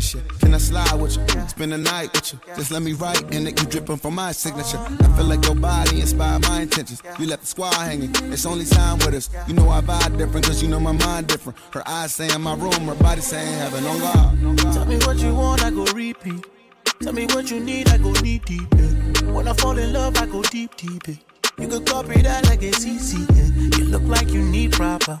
but 0.00 0.14
I 0.14 0.14
ain't 0.14 0.14
finished 0.14 0.14
yet. 0.14 0.40
Can 0.40 0.54
I 0.54 0.58
slide 0.58 1.00
with 1.00 1.16
you? 1.16 1.48
Spend 1.48 1.72
the 1.72 1.78
night 1.78 2.12
with 2.12 2.32
you. 2.32 2.40
Just 2.56 2.70
let 2.70 2.82
me 2.82 2.92
write, 2.92 3.22
and 3.34 3.48
it 3.48 3.60
you 3.60 3.68
dripping 3.68 3.96
from 3.98 4.14
my 4.14 4.32
signature. 4.32 4.78
I 4.78 5.16
feel 5.16 5.26
like 5.26 5.44
your 5.44 5.54
body 5.54 6.00
inspired 6.00 6.42
my 6.42 6.62
intentions. 6.62 7.02
You 7.18 7.26
left 7.26 7.42
the 7.42 7.46
squad 7.46 7.74
hanging, 7.74 8.10
it's 8.32 8.46
only 8.46 8.64
time 8.64 8.98
with 8.98 9.14
us. 9.14 9.30
You 9.46 9.54
know 9.54 9.68
I 9.68 9.80
vibe 9.80 10.18
different, 10.18 10.46
cause 10.46 10.62
you 10.62 10.68
know 10.68 10.80
my 10.80 10.92
mind 10.92 11.28
different. 11.28 11.58
Her 11.72 11.82
eyes 11.86 12.14
saying 12.14 12.40
my 12.40 12.54
room, 12.54 12.86
her 12.88 12.94
body 12.94 13.20
saying 13.20 13.58
heaven 13.58 13.84
on 13.86 13.98
God. 13.98 14.72
Tell 14.72 14.86
me 14.86 14.96
what 14.98 15.18
you 15.18 15.34
want, 15.34 15.64
I 15.64 15.70
go 15.70 15.84
repeat. 15.86 16.46
Tell 17.02 17.12
me 17.12 17.26
what 17.26 17.50
you 17.50 17.60
need, 17.60 17.88
I 17.88 17.98
go 17.98 18.12
deep 18.14 18.44
deep. 18.44 18.68
Yeah. 18.76 19.32
When 19.32 19.48
I 19.48 19.52
fall 19.54 19.78
in 19.78 19.92
love, 19.92 20.16
I 20.18 20.26
go 20.26 20.42
deep 20.42 20.76
deep. 20.76 21.08
Yeah. 21.08 21.14
You 21.58 21.68
could 21.68 21.86
copy 21.86 22.22
that 22.22 22.46
like 22.46 22.62
it's 22.62 22.84
easy. 22.86 23.24
Yeah. 23.34 23.78
You 23.78 23.84
look 23.84 24.02
like 24.02 24.28
you 24.30 24.42
need 24.42 24.72
proper. 24.72 25.20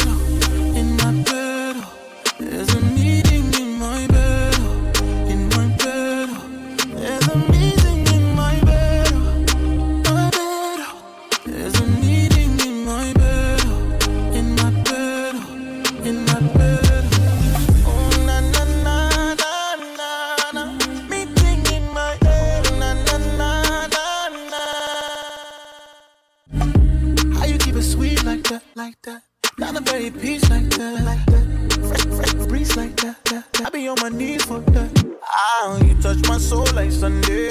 like 28.81 29.01
that? 29.03 29.21
Not 29.59 29.77
a 29.77 29.81
very 29.81 30.09
peach 30.09 30.49
like 30.49 30.69
that, 30.77 31.03
like 31.09 31.25
that. 31.31 31.45
Fresh, 31.87 32.05
fresh 32.17 32.33
breeze 32.47 32.75
like 32.75 32.95
that, 33.01 33.15
that, 33.25 33.43
that. 33.53 33.67
I 33.67 33.69
be 33.69 33.87
on 33.87 33.97
my 34.01 34.09
knees 34.09 34.43
for 34.43 34.59
that. 34.73 34.91
Ah, 35.23 35.77
you 35.85 35.93
touch 36.01 36.21
my 36.27 36.39
soul 36.39 36.65
like 36.73 36.91
Sunday. 36.91 37.49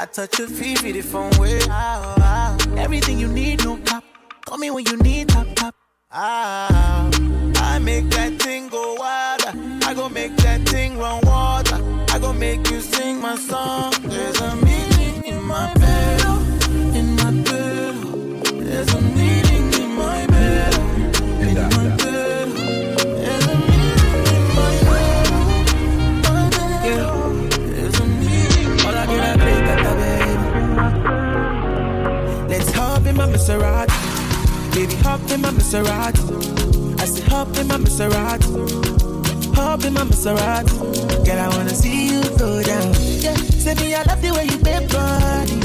I 0.00 0.06
touch 0.10 0.38
your 0.38 0.48
feet, 0.48 0.82
it 0.82 1.02
from 1.02 1.28
way. 1.38 1.58
Ah, 1.68 2.14
ah. 2.18 2.56
Everything 2.78 3.18
you 3.18 3.28
need, 3.28 3.62
no 3.62 3.76
cap. 3.88 4.04
Call 4.46 4.56
me 4.56 4.70
when 4.70 4.86
you 4.86 4.96
need 5.08 5.28
top, 5.28 5.48
top. 5.54 5.74
Ah, 6.10 7.10
I 7.56 7.78
make 7.78 8.08
that 8.16 8.32
thing 8.40 8.68
go 8.68 8.94
wild. 8.94 9.42
I 9.88 9.92
go 9.92 10.08
make 10.08 10.34
that 10.36 10.60
thing 10.66 10.96
run 10.98 11.20
water. 11.26 11.78
I 12.14 12.18
go 12.18 12.32
make 12.32 12.70
you 12.70 12.80
sing 12.80 13.20
my 13.20 13.36
song. 13.36 13.92
There's 14.04 14.40
a 14.40 14.56
Maserati, 33.44 34.72
baby. 34.74 34.94
Hop 35.02 35.20
in 35.30 35.42
my 35.42 35.50
Maserati. 35.50 36.98
I 36.98 37.04
said 37.04 37.28
hop 37.28 37.54
in 37.58 37.68
my 37.68 37.76
Maserati. 37.76 39.54
Hop 39.54 39.84
in 39.84 39.92
my 39.92 40.00
Maserati. 40.00 41.26
Girl, 41.26 41.38
I 41.38 41.48
wanna 41.48 41.74
see 41.74 42.06
you 42.08 42.22
go 42.38 42.62
down. 42.62 42.94
Yeah, 43.20 43.34
say 43.60 43.74
me, 43.74 43.94
I 43.94 44.02
love 44.04 44.22
the 44.22 44.32
way 44.32 44.44
you 44.46 44.56
bend 44.60 44.88
body. 44.90 45.60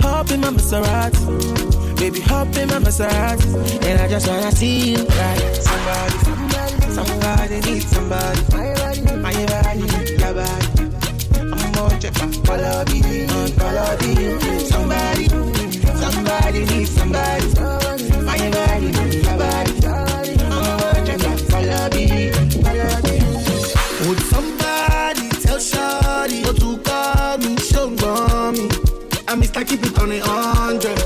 Hop 0.00 0.30
in 0.30 0.40
my 0.40 0.48
Maserati. 0.48 1.98
Baby, 1.98 2.20
hop 2.22 2.56
in 2.56 2.68
my 2.68 2.78
Maserati, 2.78 3.44
and 3.84 4.00
I 4.00 4.08
just 4.08 4.26
wanna 4.26 4.50
see 4.50 4.92
you 4.92 5.04
right. 5.04 5.56
Somebody, 5.60 6.16
somebody, 6.24 6.92
somebody 6.96 7.60
needs 7.60 7.86
somebody. 7.88 8.40
My 8.56 8.72
body, 8.72 9.02
my 9.20 9.32
body, 9.52 9.80
your 10.16 10.32
body. 10.32 10.66
I'm 11.36 11.72
more 11.72 11.90
check 12.00 12.14
me, 12.24 12.32
follow 12.46 12.84
me. 12.86 13.26
Somebody, 14.70 15.51
somebody 16.10 16.64
needs 16.64 16.90
somebody. 16.90 17.46
My 18.26 18.36
body, 18.50 18.88
your 19.22 19.36
body. 19.38 19.72
I'm 20.42 20.78
more 20.80 21.06
check 21.06 21.38
follow 21.50 21.88
me. 21.94 22.06
Would 24.06 24.20
somebody 24.32 25.28
tell 25.44 25.58
Shawty 25.58 26.42
not 26.42 26.56
to 26.56 26.76
call 26.82 27.38
me, 27.38 27.56
show 27.58 27.88
me? 27.90 28.68
I 29.28 29.34
miss 29.36 29.54
like 29.54 29.68
keep 29.68 29.82
it 29.84 29.98
on 30.00 30.10
a 30.12 30.20
hundred. 30.20 30.98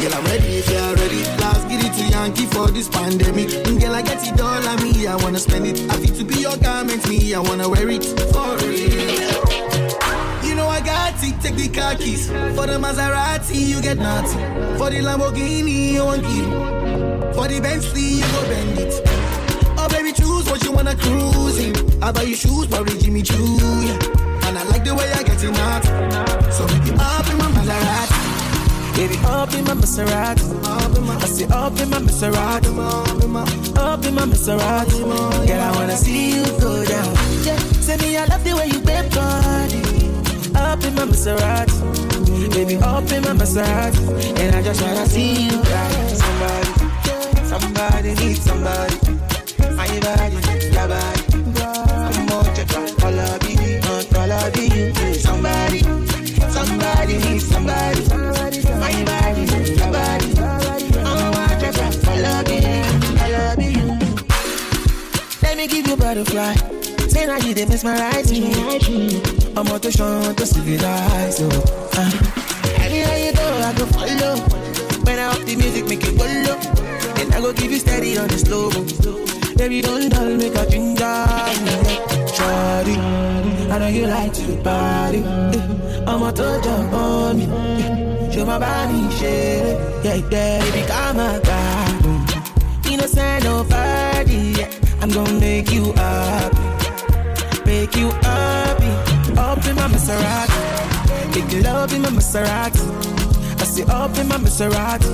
Girl, 0.00 0.14
I'm 0.14 0.24
ready 0.26 0.58
if 0.58 0.68
you're 0.70 0.94
ready. 0.96 1.22
Last 1.40 1.68
get 1.68 1.84
it 1.84 1.92
to 1.98 2.04
Yankee 2.10 2.46
for 2.46 2.68
this 2.68 2.88
pandemic. 2.88 3.48
Mm, 3.66 3.80
Girl, 3.80 3.94
I 3.94 4.02
get 4.02 4.26
it 4.26 4.40
all 4.40 4.68
on 4.68 4.82
me, 4.82 5.06
I 5.06 5.14
wanna 5.16 5.38
spend 5.38 5.66
it. 5.66 5.78
I 5.90 5.96
feel 5.96 6.14
to 6.16 6.24
be 6.24 6.40
your 6.40 6.56
garment, 6.56 7.08
me, 7.08 7.34
I 7.34 7.40
wanna 7.40 7.68
wear 7.68 7.88
it 7.88 8.04
for 8.32 8.56
real. 8.66 9.67
It, 11.20 11.40
take 11.42 11.56
the 11.56 11.68
car 11.68 11.94
keys. 11.96 12.28
For 12.28 12.66
the 12.66 12.78
Maserati, 12.78 13.54
you 13.54 13.82
get 13.82 13.98
nothing. 13.98 14.38
For 14.78 14.88
the 14.88 15.00
Lamborghini, 15.00 15.92
you 15.94 16.04
want 16.04 16.22
give. 16.22 17.34
For 17.34 17.48
the 17.48 17.60
Bentley, 17.60 18.20
you 18.20 18.22
go 18.22 18.42
bend 18.48 18.78
it. 18.78 18.94
Oh 19.76 19.88
baby, 19.90 20.12
choose 20.12 20.46
what 20.46 20.62
you 20.64 20.72
wanna 20.72 20.94
cruise 20.94 21.58
in. 21.58 21.74
I 22.02 22.12
buy 22.12 22.22
you 22.22 22.34
shoes, 22.34 22.66
probably 22.68 22.98
Jimmy 22.98 23.22
Choo. 23.22 23.34
Yeah. 23.34 24.46
And 24.46 24.58
I 24.58 24.62
like 24.70 24.84
the 24.84 24.94
way 24.94 25.10
I 25.12 25.22
get 25.24 25.42
it 25.42 25.58
out. 25.58 25.84
So 26.52 26.66
baby, 26.68 26.90
up 26.98 27.28
in 27.30 27.36
my 27.38 27.50
Maserati. 27.56 28.96
Baby, 28.96 29.16
up 29.24 29.54
in 29.54 29.64
my 29.64 29.74
Maserati. 29.74 30.44
I 31.22 31.26
say 31.26 31.46
up 31.46 31.78
in 31.80 31.90
my 31.90 31.98
Maserati. 31.98 32.70
Up 33.76 34.04
in 34.04 34.14
my 34.14 34.24
Maserati. 34.24 34.98
Girl, 35.46 35.60
I 35.60 35.72
wanna 35.74 35.96
see 35.96 36.36
you 36.36 36.44
go 36.60 36.84
down. 36.84 37.16
Say 37.82 37.96
me, 37.98 38.16
I 38.16 38.24
love 38.26 38.44
the 38.44 38.54
way 38.54 38.66
you 38.68 38.80
bend 38.80 39.14
body. 39.14 40.07
Up 40.54 40.82
in 40.84 40.94
my 40.94 41.04
Maserati. 41.04 41.74
Baby, 42.54 42.76
up 42.76 43.10
in 43.12 43.22
my 43.22 43.32
Maserati. 43.32 44.38
And 44.38 44.54
I 44.54 44.62
just 44.62 44.82
wanna 44.82 45.06
see 45.06 45.48
you 45.48 45.60
ride. 45.60 46.16
Somebody, 46.24 46.72
somebody 47.46 48.14
needs 48.14 48.42
somebody. 48.42 48.96
My 49.76 49.88
body, 50.00 50.38
your 50.72 50.88
body. 50.88 51.22
I'm 51.64 52.26
more 52.26 52.40
of 52.40 52.58
you, 53.48 53.80
all 54.16 54.32
of 54.32 54.56
you. 54.56 55.14
Somebody, 55.14 55.80
somebody 56.50 57.18
needs 57.18 57.46
somebody. 57.46 58.02
My 58.82 59.04
body, 59.04 59.42
your 59.76 59.90
body. 59.92 60.28
I'm 61.04 61.20
more 61.32 61.44
of 61.44 61.62
you, 62.48 62.70
all 63.22 63.34
of 63.34 63.60
you. 63.62 63.98
Let 65.42 65.56
me 65.56 65.66
give 65.66 65.86
you 65.86 65.96
butterfly. 65.96 66.67
You 67.18 67.54
dey 67.54 67.66
mesmerize 67.66 68.30
me. 68.30 68.52
I'm 69.56 69.66
out 69.68 69.82
to 69.82 69.90
show 69.90 70.32
to 70.34 70.46
civilize 70.46 71.40
you. 71.40 71.48
Uh. 71.48 72.10
Anywhere 72.80 73.18
you 73.18 73.32
go, 73.32 73.42
I 73.42 73.74
go 73.76 73.86
follow. 73.86 74.36
When 75.04 75.18
I 75.18 75.24
up 75.32 75.38
the 75.44 75.56
music, 75.56 75.86
make 75.88 76.02
it 76.04 76.16
go 76.16 76.24
low. 76.24 76.58
Then 77.14 77.32
I 77.34 77.40
go 77.40 77.52
give 77.52 77.70
you 77.72 77.78
steady 77.80 78.16
on 78.18 78.28
the 78.28 78.38
slow. 78.38 78.70
Baby, 79.56 79.80
don't 79.82 80.08
dull, 80.10 80.36
make 80.36 80.54
a 80.54 80.70
ginger. 80.70 81.04
Shawty, 82.34 82.96
I 83.70 83.78
know 83.78 83.88
you 83.88 84.06
like 84.06 84.32
to 84.34 84.56
party. 84.62 85.18
Eh, 85.18 86.04
I'm 86.06 86.22
out 86.22 86.36
to 86.36 86.60
jump 86.62 86.92
on 86.92 87.36
me. 87.36 87.44
Eh, 87.46 88.30
Show 88.30 88.46
my 88.46 88.58
body, 88.58 89.10
shit. 89.16 90.04
Yeah, 90.04 90.14
yeah, 90.14 90.60
baby, 90.60 90.86
come 90.86 91.18
on, 91.18 91.40
God. 91.42 92.86
Innocent, 92.86 93.44
nobody. 93.44 94.54
Yeah. 94.58 94.70
I'm 95.00 95.10
gonna 95.10 95.32
make 95.38 95.70
you 95.70 95.92
up, 95.96 96.52
make 97.68 97.94
you 97.96 98.08
happy. 98.24 98.90
Up 99.36 99.62
in 99.66 99.76
my 99.76 99.88
Maserati, 99.94 100.60
make 101.34 101.62
love 101.62 101.92
in 101.92 102.00
my 102.02 102.08
Maserati. 102.08 102.82
I 103.60 103.64
say 103.64 103.84
up 103.84 104.16
in 104.18 104.26
my 104.26 104.38
Maserati, 104.38 105.10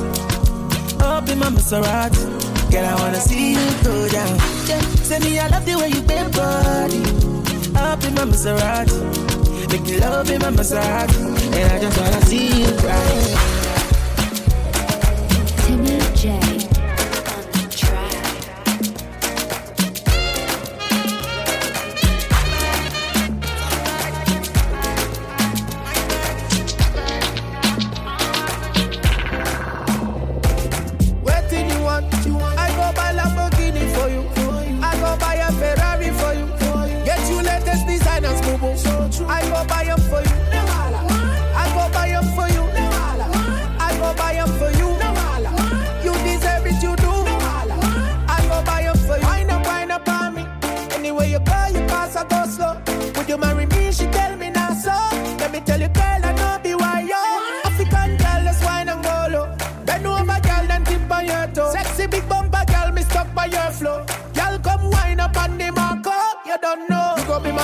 up 1.02 1.28
in 1.28 1.38
my 1.38 1.50
Maserati. 1.56 2.22
Girl, 2.70 2.86
I 2.86 2.94
wanna 3.00 3.20
see 3.20 3.52
you 3.58 3.70
go 3.82 4.08
down. 4.08 4.36
Yeah, 4.68 4.80
say 5.08 5.18
me 5.18 5.38
I 5.38 5.48
love 5.48 5.66
the 5.66 5.74
way 5.80 5.88
you 5.88 6.02
bend 6.02 6.32
body. 6.32 7.02
Up 7.88 8.02
in 8.04 8.14
my 8.14 8.24
Maserati, 8.32 8.98
make 9.70 10.00
love 10.00 10.30
in 10.30 10.40
my 10.40 10.50
Maserati, 10.58 11.18
and 11.58 11.72
I 11.72 11.80
just 11.80 11.98
wanna 12.00 12.20
see 12.26 12.62
you 12.62 12.72
cry. 12.78 13.63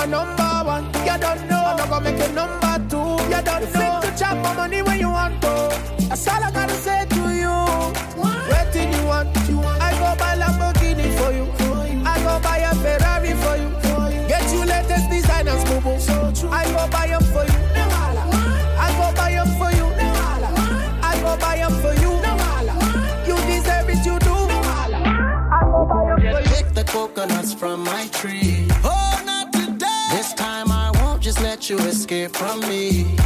Know. 0.07 0.21
You 0.21 0.35
go 0.35 0.35
number 0.35 0.67
one. 0.67 0.85
You 1.05 1.17
don't 1.19 1.49
know. 1.49 1.63
I'm 1.65 1.77
not 1.77 1.89
gonna 1.89 2.11
make 2.11 2.19
it 2.19 2.33
number 2.33 2.75
two. 2.89 2.97
You 3.33 3.41
don't 3.41 3.61
know. 3.73 4.01
Fit 4.01 4.11
to 4.11 4.17
chop 4.17 4.37
my 4.37 4.53
money 4.55 4.81
when 4.81 4.99
you 4.99 5.09
want 5.09 5.41
to. 5.41 6.07
That's 6.09 6.27
all 6.27 6.43
I 6.43 6.51
gotta 6.51 6.73
say 6.75 7.05
to 7.05 7.23
you. 7.33 7.49
What? 8.19 8.49
Waiting 8.49 8.93
you 8.93 9.05
want. 9.05 9.29
I 9.81 9.91
go 9.99 10.15
buy 10.17 10.35
Lamborghini 10.37 11.07
for 11.17 11.31
you. 11.31 11.45
I 12.05 12.17
go 12.23 12.39
buy 12.41 12.57
a 12.57 12.75
Ferrari 12.75 13.33
for 13.43 13.55
you. 13.57 13.69
Get 14.27 14.51
you 14.53 14.65
latest 14.65 15.09
designers, 15.09 15.63
boo 15.65 15.79
boo. 15.81 15.97
I 16.49 16.65
go 16.65 16.87
buy 16.89 17.07
them 17.07 17.23
for 17.23 17.43
you. 17.45 17.57
I 18.85 18.89
go 18.97 19.11
buy 19.15 19.31
them 19.31 19.47
for 19.59 19.71
you. 19.71 19.87
I 21.03 21.19
go 21.21 21.37
buy 21.37 21.57
them 21.57 21.73
for 21.81 21.93
you. 22.01 22.11
You 23.27 23.35
deserve 23.47 23.89
it, 23.89 24.05
you 24.05 24.19
do. 24.19 24.33
I 24.33 25.61
go 25.63 25.85
buy 25.85 26.03
them 26.09 26.33
for 26.33 26.41
you. 26.41 26.55
Pick 26.55 26.73
the 26.73 26.83
coconuts 26.83 27.53
from 27.53 27.83
my 27.83 28.07
tree. 28.07 28.60
You 31.71 31.77
escape 31.87 32.35
from 32.35 32.59
me. 32.67 33.20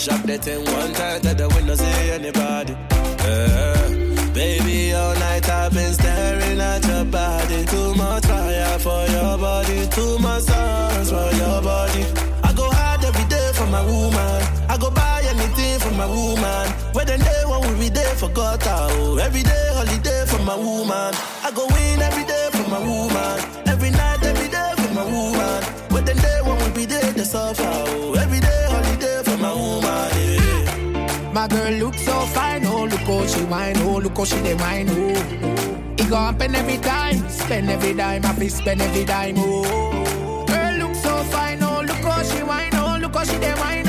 shop 0.00 0.22
that 0.22 0.42
thing 0.42 0.64
one 0.64 0.92
time 0.94 1.20
that 1.20 1.36
the 1.36 1.46
window 1.50 1.74
see 1.74 2.10
anybody. 2.10 2.72
Uh, 3.20 4.32
baby, 4.32 4.94
all 4.94 5.12
night 5.16 5.46
I've 5.46 5.74
been 5.74 5.92
staring 5.92 6.58
at 6.58 6.80
your 6.88 7.04
body. 7.04 7.66
Too 7.66 7.94
much 7.94 8.24
fire 8.24 8.78
for 8.78 9.04
your 9.12 9.36
body, 9.36 9.86
too 9.92 10.18
much 10.18 10.44
stars 10.44 11.10
for 11.10 11.28
your 11.36 11.60
body. 11.60 12.04
I 12.42 12.50
go 12.56 12.70
hard 12.72 13.04
every 13.04 13.26
day 13.28 13.50
for 13.52 13.66
my 13.66 13.84
woman. 13.84 14.40
I 14.72 14.78
go 14.80 14.90
buy 14.90 15.20
anything 15.28 15.78
for 15.80 15.92
my 15.92 16.06
woman. 16.06 16.64
Where 16.96 17.04
the 17.04 17.18
day 17.18 17.42
one 17.44 17.60
we 17.68 17.74
be 17.84 17.88
there 17.90 18.14
for 18.16 18.30
God, 18.30 18.58
oh. 18.64 19.18
Every 19.18 19.42
day 19.42 19.66
holiday 19.76 20.24
for 20.24 20.40
my 20.48 20.56
woman. 20.56 21.12
I 21.44 21.52
go 21.54 21.66
win 21.76 22.00
every 22.00 22.24
day 22.24 22.48
for 22.56 22.66
my 22.72 22.80
woman. 22.80 23.36
Every 23.68 23.90
night, 23.90 24.24
every 24.24 24.48
day 24.48 24.72
for 24.80 24.94
my 24.94 25.04
woman. 25.04 25.60
Where 25.92 26.02
the 26.08 26.14
day 26.14 26.38
one 26.40 26.56
we 26.64 26.70
be 26.72 26.84
there, 26.86 27.12
to 27.12 27.24
suffer, 27.24 27.68
oh. 27.68 28.14
Every 28.14 28.39
my 31.32 31.46
girl 31.48 31.72
look 31.74 31.94
so 31.94 32.12
fine, 32.34 32.66
oh 32.66 32.84
look 32.84 33.00
how 33.00 33.26
she 33.26 33.40
whine, 33.44 33.76
oh 33.78 33.98
look 33.98 34.16
how 34.16 34.24
she 34.24 34.36
dey 34.42 34.54
whine, 34.54 34.88
oh. 34.90 35.94
He 35.96 36.04
go 36.08 36.16
happen 36.16 36.54
every 36.54 36.78
time, 36.78 37.28
spend 37.28 37.70
every 37.70 37.94
dime, 37.94 38.24
I 38.24 38.32
feel 38.34 38.48
spend 38.50 38.80
every 38.82 39.04
dime, 39.04 39.36
oh. 39.38 40.44
Girl 40.46 40.74
look 40.78 40.94
so 40.96 41.16
fine, 41.30 41.62
oh 41.62 41.82
look 41.86 41.96
how 41.98 42.22
she 42.24 42.42
whine, 42.42 42.74
oh 42.74 42.98
look 43.00 43.14
how 43.14 43.24
she 43.24 43.38
dey 43.38 43.52
whine. 43.54 43.88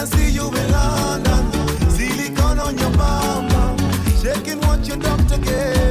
I 0.00 0.04
see 0.06 0.30
you 0.30 0.48
in 0.48 0.72
London. 0.72 1.52
Silicone. 1.90 2.58
Shaking 4.22 4.58
what 4.60 4.88
you 4.88 4.96
dumped 4.96 5.30
again. 5.30 5.89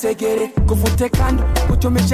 Segere 0.00 0.48
kuvute 0.68 1.08
kando 1.08 1.42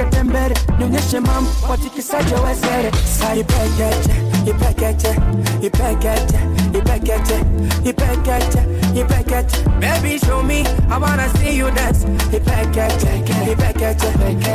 tembere 0.09 0.55
nionyeshe 0.79 1.19
mambo 1.19 1.49
watikisaje 1.69 2.35
wezere 2.35 2.91
saipekeche 3.19 4.15
ipekeche 4.45 5.15
ipekeche 5.61 6.39
ipekeche 6.73 7.39
ipekeche 7.83 8.61
ipekeche 8.99 9.57
baby 9.81 10.19
show 10.19 10.43
me 10.43 10.59
i 10.89 10.97
wanna 11.01 11.29
see 11.37 11.57
you 11.57 11.71
dance 11.71 12.05
ipekeche 12.33 13.23
ipekeche 13.51 14.07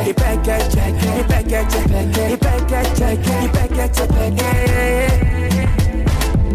ipekeche 0.09 0.83
ipekeche 1.19 1.79
ipekeche 2.33 3.13
ipekeche 3.45 4.07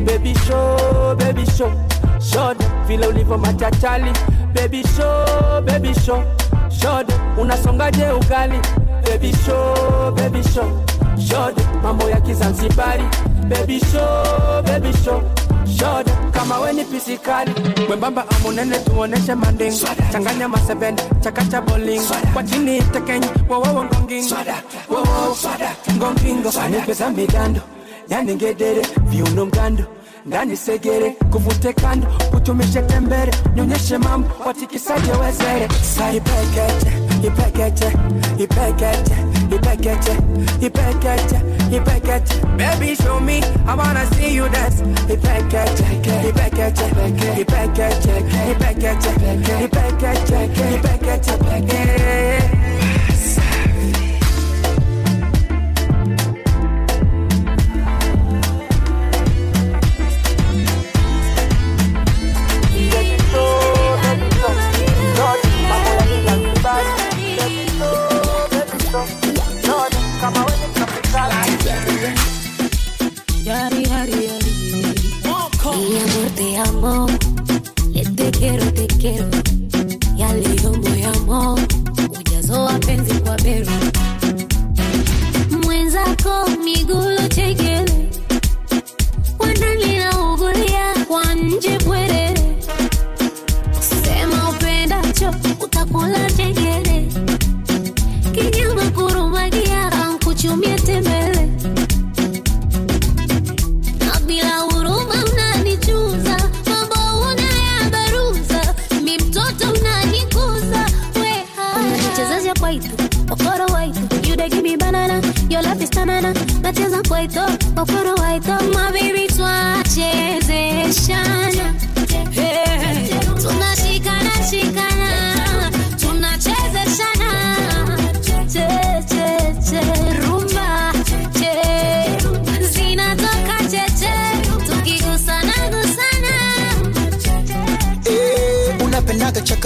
baby 0.07 0.35
show 0.47 1.15
baby 1.17 1.45
show 1.57 1.71
show 2.21 2.55
vile 2.87 3.07
ulivyo 3.07 3.39
machachali 3.39 4.13
baby 4.55 4.83
show 4.97 5.61
baby 5.63 5.95
show 6.07 6.23
unasongaje 7.49 8.11
ugali? 8.11 8.59
Baby 9.05 9.33
show 9.47 10.13
baby 10.13 10.43
show. 10.55 10.69
Shode 11.29 11.63
mambo 11.83 12.11
ya 12.11 12.21
kizanzibari. 12.21 13.05
Baby 13.49 13.81
show 13.81 14.63
baby 14.63 14.93
show. 15.05 15.23
Shode, 15.79 16.11
kama 16.11 16.31
kama 16.33 16.59
weni 16.59 16.85
pisikali. 16.85 17.51
Mwembamba 17.89 18.25
amunene 18.31 18.79
tuoneshe 18.79 19.35
manding 19.35 19.73
changanya 20.13 20.49
masebene 20.49 20.99
chakacha 21.21 21.61
boling 21.63 22.01
kwa 22.33 22.43
chini 22.43 22.83
tekenyi 22.83 23.27
wowowo 23.49 23.85
ngongingo 23.85 24.37
wowo 24.91 25.37
ngongingo 25.97 26.51
anipesa 26.65 27.11
midando 27.11 27.61
nyaningedere 28.09 28.83
viuno 29.05 29.47
mgando 29.47 29.85
ndani 30.27 30.57
segere 30.57 31.11
kuvute 31.33 31.73
kando 31.73 32.07
kutumishe 32.31 32.83
tembere 32.83 33.33
nyonyeshe 33.57 33.99
mambo. 33.99 34.29
Watikisaje 34.47 35.13
wezere 35.13 35.69
you 37.23 37.31
back 37.31 37.59
at 37.59 37.81
you 38.39 38.47
back 38.47 38.83
at 38.83 39.09
you 39.51 39.59
back 39.59 39.87
at 39.87 40.63
you 40.63 40.71
back 40.71 41.05
at 41.05 41.33
you 41.71 41.81
back 41.81 42.05
at. 42.09 42.57
Baby, 42.57 42.95
show 42.95 43.21
me, 43.21 43.43
I 43.67 43.75
wanna 43.75 44.07
see 44.15 44.35
you 44.35 44.49
dance. 44.49 44.81
You 45.09 45.17
back 45.17 45.53
at 45.55 45.81
ya, 45.81 46.23
you 46.23 46.33
back 46.33 46.59
at 46.59 46.79
ya, 46.79 46.87
you 47.37 47.45
back 47.45 47.79
at 47.79 48.05
ya, 48.05 48.19
you 48.47 48.55
back 48.55 48.85
at 48.85 49.05
ya, 49.05 49.61
you 49.61 49.69
back 49.69 50.03
at 50.03 50.31
ya, 50.31 50.43
you 50.71 50.79
back 50.83 51.03
at 51.03 51.27
ya, 51.27 51.37
back 51.39 51.75
at 51.75 52.53
ya. 52.53 52.59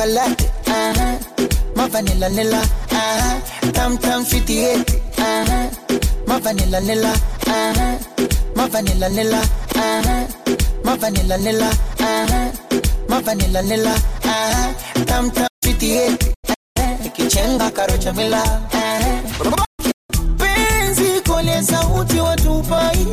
chocolate, 0.03 0.43
uh-huh. 0.67 1.19
My 1.77 1.89
vanilla 1.89 2.29
nilla, 2.29 2.61
uh-huh. 2.91 3.73
Tam 3.73 3.99
tam 3.99 4.25
58, 4.25 5.01
uh-huh. 5.19 5.71
My 6.27 6.39
vanilla 6.41 6.81
nilla, 6.81 7.13
uh-huh. 7.47 7.99
My 8.57 8.69
vanilla 8.69 9.09
nilla, 9.09 9.41
uh-huh. 9.75 10.27
My 10.85 10.97
vanilla 10.97 11.37
nilla, 11.39 11.71
uh-huh. 11.99 12.53
My 13.09 13.21
vanilla 13.23 13.63
nilla, 13.63 13.95
uh-huh. 13.95 15.05
Tam 15.07 15.31
tam 15.31 15.49
58, 15.65 16.35
uh-huh. 16.49 17.71
Karocha 17.71 18.13
mila. 18.17 18.43
Uh-huh. 18.73 19.65
Penzi 20.39 21.21
kole 21.25 21.63
sauti 21.63 22.21
watupai, 22.21 23.07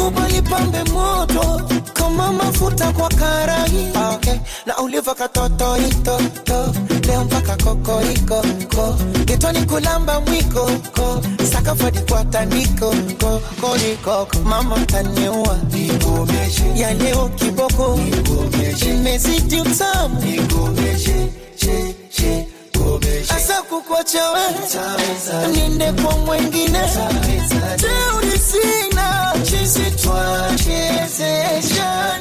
ubali 0.00 0.42
pambe 0.42 0.84
moto 0.92 1.85
kama 2.16 2.32
mafuta 2.32 2.92
kwa 2.92 3.08
karai. 3.08 3.92
Okay. 4.14 4.38
na 4.66 4.78
uliva 4.78 5.14
katotoitoto 5.14 6.74
leo 7.06 7.24
mpaka 7.24 7.56
kokoriko 7.56 8.42
ko. 8.74 8.96
Getoni 9.24 9.60
kulamba 9.66 10.20
mwiko 10.20 10.70
ko. 10.96 11.20
Sakafadi 11.52 11.98
kwa 11.98 12.24
tandiko 12.24 12.94
ko 13.20 13.40
koriko 13.60 14.28
mama 14.44 14.78
taniua 14.86 15.58
ya 16.76 16.94
leo 16.94 17.28
kiboko. 17.28 18.00
Imezidi 18.90 19.60
utamu. 19.60 20.20
Asa 23.36 23.62
kukwacha 23.62 24.30
we. 24.30 24.40
Niende 25.52 25.92
kwa 25.92 26.16
mwengine 26.18 26.78
c'est 29.66 29.96
toi 30.00 30.46
qui 30.56 30.70
es 30.70 32.15